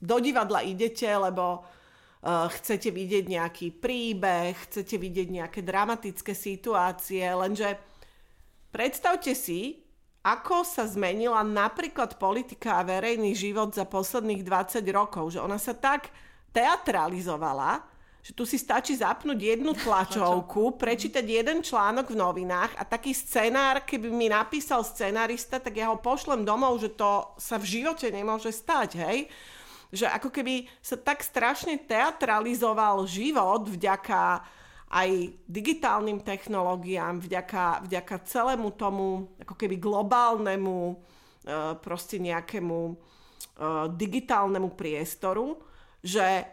[0.00, 7.76] do divadla idete, lebo uh, chcete vidieť nejaký príbeh, chcete vidieť nejaké dramatické situácie, lenže
[8.72, 9.84] predstavte si,
[10.24, 15.72] ako sa zmenila napríklad politika a verejný život za posledných 20 rokov, že ona sa
[15.72, 16.12] tak
[16.50, 17.82] teatralizovala,
[18.20, 23.82] že tu si stačí zapnúť jednu tlačovku, prečítať jeden článok v novinách a taký scenár,
[23.88, 28.52] keby mi napísal scenárista, tak ja ho pošlem domov, že to sa v živote nemôže
[28.52, 29.18] stať, hej?
[29.90, 34.46] Že ako keby sa tak strašne teatralizoval život vďaka
[34.90, 35.10] aj
[35.46, 40.94] digitálnym technológiám, vďaka, vďaka celému tomu ako keby globálnemu e,
[41.78, 42.94] proste nejakému e,
[43.94, 45.62] digitálnemu priestoru,
[46.00, 46.44] že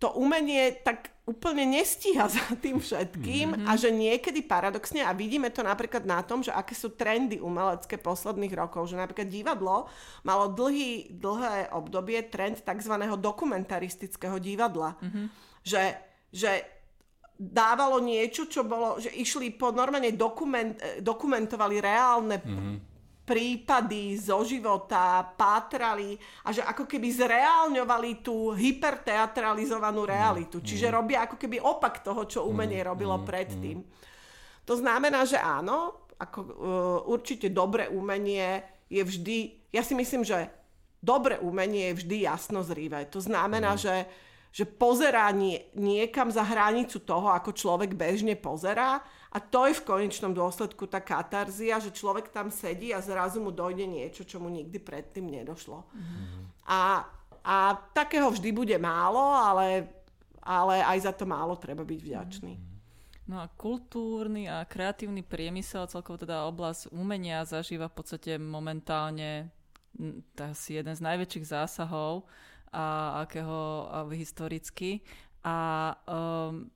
[0.00, 3.68] to umenie tak úplne nestíha za tým všetkým mm-hmm.
[3.68, 7.96] a že niekedy paradoxne, a vidíme to napríklad na tom, že aké sú trendy umelecké
[7.96, 9.88] posledných rokov, že napríklad divadlo
[10.20, 12.94] malo dlhý, dlhé obdobie trend tzv.
[13.16, 15.00] dokumentaristického divadla.
[15.00, 15.26] Mm-hmm.
[15.64, 15.82] Že,
[16.28, 16.50] že
[17.40, 22.93] dávalo niečo, čo bolo, že išli po normálne dokument, dokumentovali reálne mm-hmm
[23.24, 30.60] prípady zo života, pátrali a že ako keby zreálňovali tú hyperteatralizovanú realitu.
[30.60, 30.94] Mm, Čiže mm.
[30.94, 33.80] robia ako keby opak toho, čo umenie mm, robilo mm, predtým.
[33.80, 33.88] Mm.
[34.68, 36.52] To znamená, že áno, ako uh,
[37.08, 38.60] určite dobré umenie
[38.92, 39.38] je vždy,
[39.72, 40.52] ja si myslím, že
[41.00, 43.08] dobré umenie je vždy jasno zrivé.
[43.08, 43.80] To znamená, mm.
[43.80, 43.94] že
[44.54, 49.02] že pozerá nie, niekam za hranicu toho, ako človek bežne pozerá
[49.34, 53.50] a to je v konečnom dôsledku tá katarzia, že človek tam sedí a zrazu mu
[53.50, 55.82] dojde niečo, čo mu nikdy predtým nedošlo.
[55.82, 56.42] Mm-hmm.
[56.70, 57.02] A,
[57.42, 57.56] a
[57.90, 59.90] takého vždy bude málo, ale,
[60.38, 62.54] ale aj za to málo treba byť vďačný.
[63.26, 69.50] No a kultúrny a kreatívny priemysel, celkovo teda oblasť umenia zažíva v podstate momentálne
[70.38, 72.22] asi jeden z najväčších zásahov
[72.74, 75.06] a akého historicky.
[75.46, 76.66] A um,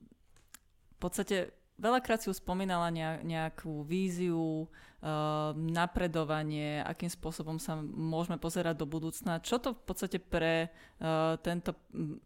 [0.95, 2.91] v podstate veľakrát si už spomínala
[3.23, 9.39] nejakú víziu, uh, napredovanie, akým spôsobom sa môžeme pozerať do budúcna.
[9.39, 11.75] Čo to v podstate pre uh, tento,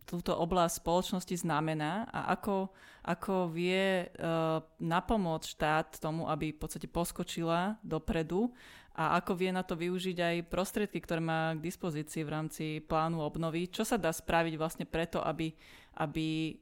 [0.09, 2.73] túto oblasť spoločnosti znamená a ako,
[3.05, 8.49] ako vie uh, napomôcť štát tomu, aby v podstate poskočila dopredu
[8.93, 13.25] a ako vie na to využiť aj prostriedky, ktoré má k dispozícii v rámci plánu
[13.25, 13.65] obnovy.
[13.65, 15.49] Čo sa dá spraviť vlastne preto, aby,
[15.97, 16.53] aby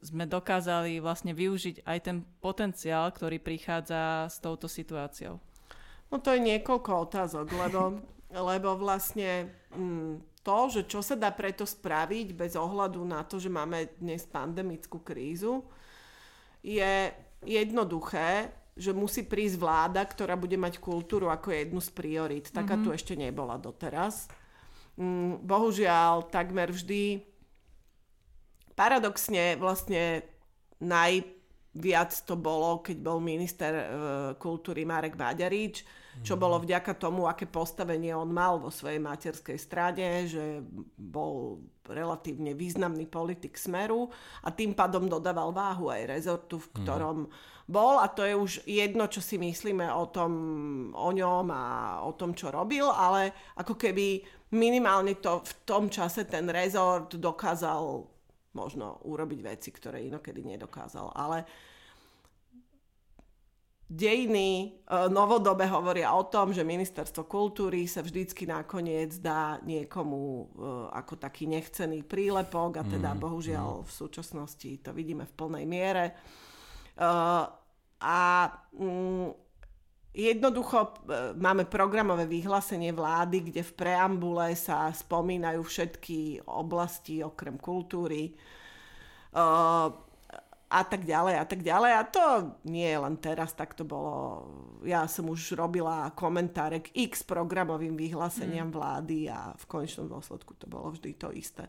[0.00, 5.36] sme dokázali vlastne využiť aj ten potenciál, ktorý prichádza s touto situáciou?
[6.08, 8.00] No to je niekoľko otázok, lebo,
[8.52, 13.52] lebo vlastne mm, to, že čo sa dá preto spraviť bez ohľadu na to, že
[13.52, 15.64] máme dnes pandemickú krízu,
[16.64, 17.12] je
[17.44, 22.50] jednoduché, že musí prísť vláda, ktorá bude mať kultúru ako jednu z priorit.
[22.50, 22.84] Taká mm-hmm.
[22.84, 24.26] tu ešte nebola doteraz.
[24.98, 27.22] Mm, bohužiaľ, takmer vždy
[28.74, 30.26] paradoxne vlastne
[30.82, 31.22] naj,
[31.74, 33.84] viac to bolo, keď bol minister e,
[34.38, 35.82] kultúry Marek Baďarič,
[36.22, 40.62] čo bolo vďaka tomu, aké postavenie on mal vo svojej materskej strade, že
[40.94, 44.06] bol relatívne významný politik Smeru
[44.46, 47.18] a tým pádom dodával váhu aj rezortu, v ktorom
[47.64, 50.32] bol a to je už jedno, čo si myslíme o tom,
[50.92, 51.64] o ňom a
[52.04, 54.20] o tom, čo robil, ale ako keby
[54.52, 58.04] minimálne to v tom čase ten rezort dokázal
[58.54, 61.10] možno urobiť veci, ktoré inokedy nedokázal.
[61.10, 61.42] Ale
[63.90, 64.66] dejiny e,
[65.10, 70.44] novodobe hovoria o tom, že ministerstvo kultúry sa vždycky nakoniec dá niekomu e,
[70.94, 73.84] ako taký nechcený prílepok a teda mm, bohužiaľ mm.
[73.84, 76.04] v súčasnosti to vidíme v plnej miere.
[76.94, 77.08] E,
[78.04, 78.18] a
[78.78, 79.44] mm,
[80.14, 80.88] Jednoducho e,
[81.34, 88.30] máme programové vyhlásenie vlády, kde v preambule sa spomínajú všetky oblasti okrem kultúry
[89.34, 89.90] uh,
[90.70, 91.92] a tak ďalej a tak ďalej.
[91.98, 92.24] A to
[92.70, 94.46] nie je len teraz, tak to bolo...
[94.86, 98.74] Ja som už robila komentáre k x programovým vyhláseniam mm.
[98.78, 101.66] vlády a v konečnom dôsledku to bolo vždy to isté.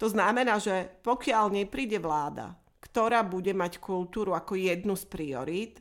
[0.00, 5.74] To znamená, že pokiaľ nepríde vláda, ktorá bude mať kultúru ako jednu z priorít,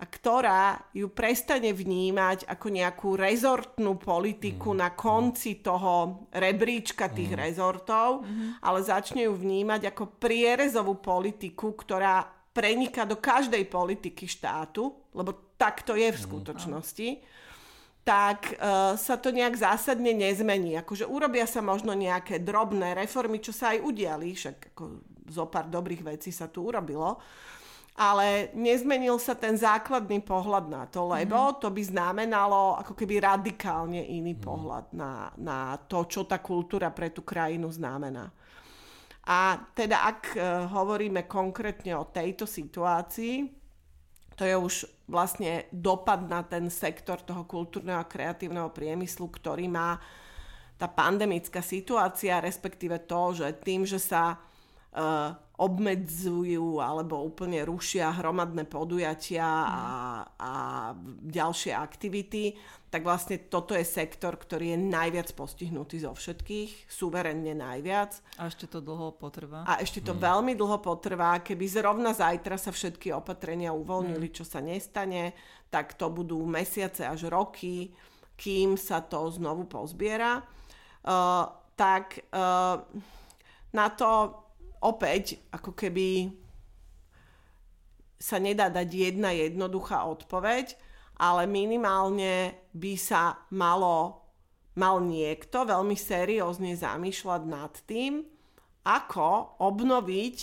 [0.00, 4.78] a ktorá ju prestane vnímať ako nejakú rezortnú politiku mm.
[4.80, 7.38] na konci toho rebríčka tých mm.
[7.38, 8.64] rezortov, mm.
[8.64, 12.24] ale začne ju vnímať ako prierezovú politiku, ktorá
[12.56, 16.24] preniká do každej politiky štátu, lebo tak to je v mhm.
[16.24, 17.08] skutočnosti,
[18.00, 20.74] tak uh, sa to nejak zásadne nezmení.
[20.80, 24.82] Akože urobia sa možno nejaké drobné reformy, čo sa aj udiali, však ako
[25.30, 27.16] zo pár dobrých vecí sa tu urobilo,
[27.96, 31.60] ale nezmenil sa ten základný pohľad na to, lebo mm-hmm.
[31.62, 34.46] to by znamenalo ako keby radikálne iný mm-hmm.
[34.46, 38.30] pohľad na, na to, čo tá kultúra pre tú krajinu znamená.
[39.30, 40.40] A teda ak uh,
[40.72, 43.60] hovoríme konkrétne o tejto situácii,
[44.32, 44.74] to je už
[45.04, 50.00] vlastne dopad na ten sektor toho kultúrneho a kreatívneho priemyslu, ktorý má
[50.80, 54.40] tá pandemická situácia, respektíve to, že tým, že sa
[55.60, 59.82] obmedzujú alebo úplne rušia hromadné podujatia a,
[60.40, 60.52] a
[61.20, 62.56] ďalšie aktivity,
[62.90, 68.18] tak vlastne toto je sektor, ktorý je najviac postihnutý zo všetkých, suverenne najviac.
[68.40, 69.62] A ešte to dlho potrvá.
[69.62, 70.22] A ešte to hmm.
[70.26, 71.38] veľmi dlho potrvá.
[71.38, 74.36] Keby zrovna zajtra sa všetky opatrenia uvoľnili, hmm.
[74.40, 75.38] čo sa nestane,
[75.70, 77.94] tak to budú mesiace až roky,
[78.34, 80.42] kým sa to znovu pozbiera.
[81.06, 81.46] Uh,
[81.78, 82.82] tak uh,
[83.70, 84.34] na to
[84.80, 86.32] opäť ako keby
[88.20, 90.76] sa nedá dať jedna jednoduchá odpoveď,
[91.16, 94.28] ale minimálne by sa malo,
[94.76, 98.24] mal niekto veľmi seriózne zamýšľať nad tým,
[98.84, 100.36] ako obnoviť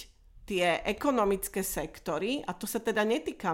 [0.48, 3.52] tie ekonomické sektory, a to sa teda netýka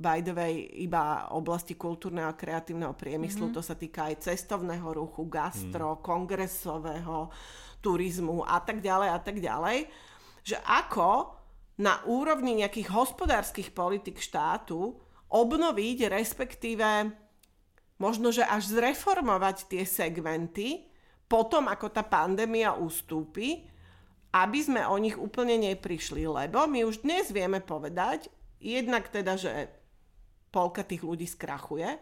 [0.00, 3.58] by the way iba oblasti kultúrneho a kreatívneho priemyslu, mm-hmm.
[3.60, 6.00] to sa týka aj cestovného ruchu, gastro, mm.
[6.00, 7.28] kongresového,
[7.84, 9.92] turizmu a tak ďalej a tak ďalej,
[10.40, 11.36] že ako
[11.76, 14.96] na úrovni nejakých hospodárskych politik štátu
[15.28, 17.12] obnoviť, respektíve
[18.00, 20.88] možno, že až zreformovať tie segmenty
[21.28, 23.66] potom, ako tá pandémia ustúpi,
[24.34, 26.26] aby sme o nich úplne neprišli.
[26.26, 28.30] Lebo my už dnes vieme povedať,
[28.62, 29.70] jednak teda, že
[30.54, 31.98] polka tých ľudí skrachuje,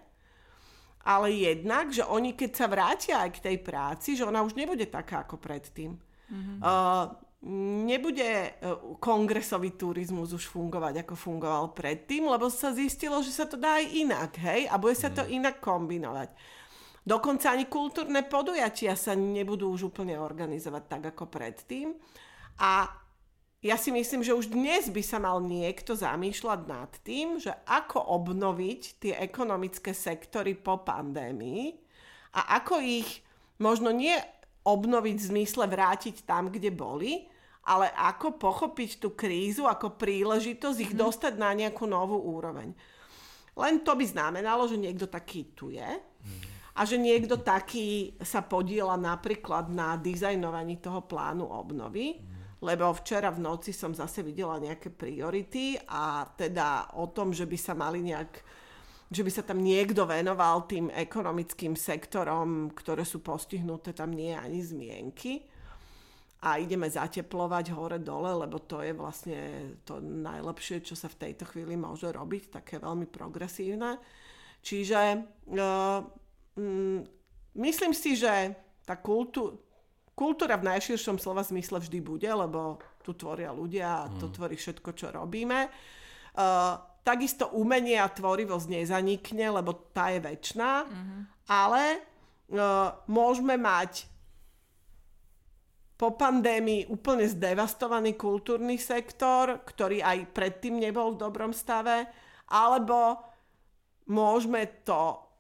[1.02, 4.86] ale jednak, že oni keď sa vrátia aj k tej práci, že ona už nebude
[4.86, 5.98] taká ako predtým.
[6.32, 6.58] Mm-hmm.
[6.62, 7.10] Uh,
[7.86, 13.58] nebude uh, kongresový turizmus už fungovať, ako fungoval predtým, lebo sa zistilo, že sa to
[13.58, 14.70] dá aj inak, hej?
[14.70, 15.30] A bude sa to mm.
[15.42, 16.30] inak kombinovať.
[17.02, 21.98] Dokonca ani kultúrne podujatia sa nebudú už úplne organizovať tak, ako predtým.
[22.62, 23.01] A
[23.62, 28.02] ja si myslím, že už dnes by sa mal niekto zamýšľať nad tým, že ako
[28.18, 31.70] obnoviť tie ekonomické sektory po pandémii
[32.34, 33.22] a ako ich
[33.62, 34.18] možno nie
[34.66, 37.22] obnoviť v zmysle vrátiť tam, kde boli,
[37.62, 40.98] ale ako pochopiť tú krízu ako príležitosť ich mhm.
[40.98, 42.74] dostať na nejakú novú úroveň.
[43.54, 45.86] Len to by znamenalo, že niekto taký tu je
[46.72, 52.31] a že niekto taký sa podiela napríklad na dizajnovaní toho plánu obnovy
[52.62, 57.58] lebo včera v noci som zase videla nejaké priority a teda o tom, že by
[57.58, 58.62] sa mali nejak
[59.12, 64.40] že by sa tam niekto venoval tým ekonomickým sektorom, ktoré sú postihnuté, tam nie je
[64.40, 65.32] ani zmienky.
[66.48, 69.40] A ideme zateplovať hore-dole, lebo to je vlastne
[69.84, 74.00] to najlepšie, čo sa v tejto chvíli môže robiť, také veľmi progresívne.
[74.64, 75.00] Čiže
[75.60, 76.00] uh,
[76.56, 76.98] mm,
[77.60, 78.56] myslím si, že
[78.88, 79.60] tá kultúra
[80.12, 84.34] Kultúra v najširšom slova zmysle vždy bude, lebo tu tvoria ľudia a to mm.
[84.36, 85.72] tvorí všetko, čo robíme.
[86.36, 91.20] Uh, takisto umenie a tvorivosť nezanikne, lebo tá je väčšiná, mm-hmm.
[91.50, 94.06] ale uh, môžeme mať
[95.98, 102.10] po pandémii úplne zdevastovaný kultúrny sektor, ktorý aj predtým nebol v dobrom stave,
[102.50, 103.22] alebo
[104.10, 105.31] môžeme to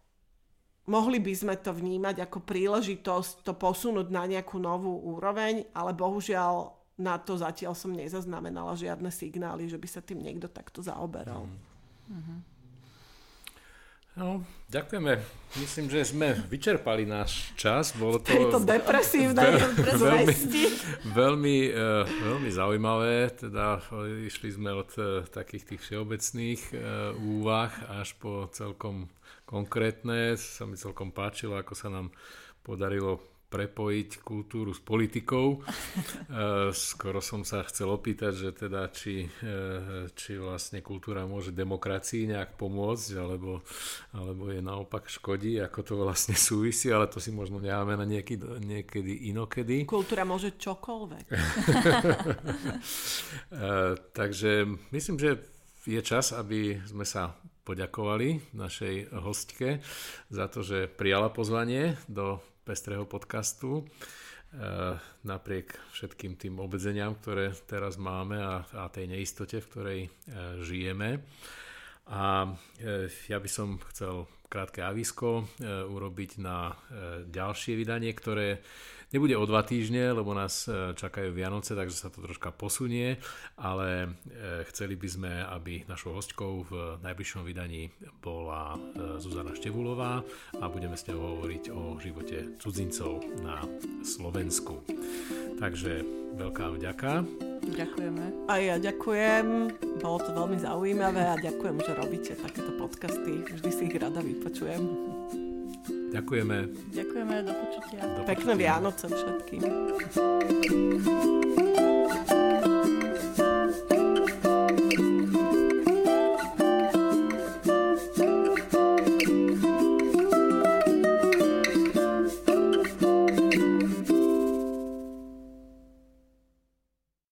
[0.86, 6.74] mohli by sme to vnímať ako príležitosť to posunúť na nejakú novú úroveň, ale bohužiaľ
[6.98, 11.48] na to zatiaľ som nezaznamenala žiadne signály, že by sa tým niekto takto zaoberal.
[11.48, 11.58] Mm.
[12.12, 12.38] Mm-hmm.
[14.12, 15.24] No, ďakujeme.
[15.56, 17.96] Myslím, že sme vyčerpali náš čas.
[17.96, 19.40] Bolo to, to depresívne
[20.04, 20.34] veľmi,
[21.16, 23.32] veľmi, uh, veľmi zaujímavé.
[23.32, 23.80] Teda
[24.28, 26.60] išli sme od uh, takých tých všeobecných
[27.24, 27.72] úvah
[28.04, 29.08] až po celkom
[29.48, 30.36] konkrétne.
[30.36, 32.12] Sa mi celkom páčilo, ako sa nám
[32.60, 35.60] podarilo prepojiť kultúru s politikou.
[36.32, 42.24] E, skoro som sa chcel opýtať, že teda či, e, či vlastne kultúra môže demokracii
[42.32, 43.60] nejak pomôcť, alebo,
[44.16, 48.44] alebo je naopak škodí, ako to vlastne súvisí, ale to si možno necháme na niekedy,
[48.64, 49.84] niekedy inokedy.
[49.84, 51.26] Kultúra môže čokoľvek.
[53.52, 54.64] E, takže
[54.96, 55.30] myslím, že
[55.86, 59.82] je čas, aby sme sa poďakovali našej hostke
[60.30, 63.82] za to, že prijala pozvanie do pestrého podcastu.
[63.82, 63.84] E,
[65.26, 70.08] napriek všetkým tým obmedzeniam, ktoré teraz máme a, a tej neistote, v ktorej e,
[70.62, 71.24] žijeme.
[72.12, 72.46] A
[72.78, 76.76] e, ja by som chcel krátke avisko urobiť na
[77.24, 78.60] ďalšie vydanie, ktoré
[79.12, 83.20] Nebude o dva týždne, lebo nás e, čakajú Vianoce, takže sa to troška posunie,
[83.60, 87.92] ale e, chceli by sme, aby našou hostkou v najbližšom vydaní
[88.24, 90.24] bola e, Zuzana Števulová
[90.56, 93.60] a budeme s ňou hovoriť o živote cudzincov na
[94.00, 94.80] Slovensku.
[95.60, 96.00] Takže
[96.40, 97.28] veľká vďaka.
[97.68, 98.48] Ďakujeme.
[98.48, 103.44] A ja ďakujem, bolo to veľmi zaujímavé a ďakujem, že robíte takéto podcasty.
[103.44, 105.51] Vždy si ich rada vypočujem.
[106.12, 106.56] Ďakujeme.
[106.92, 108.00] Ďakujeme, do počutia.
[108.04, 109.64] Do Pekné Vianoce všetkým.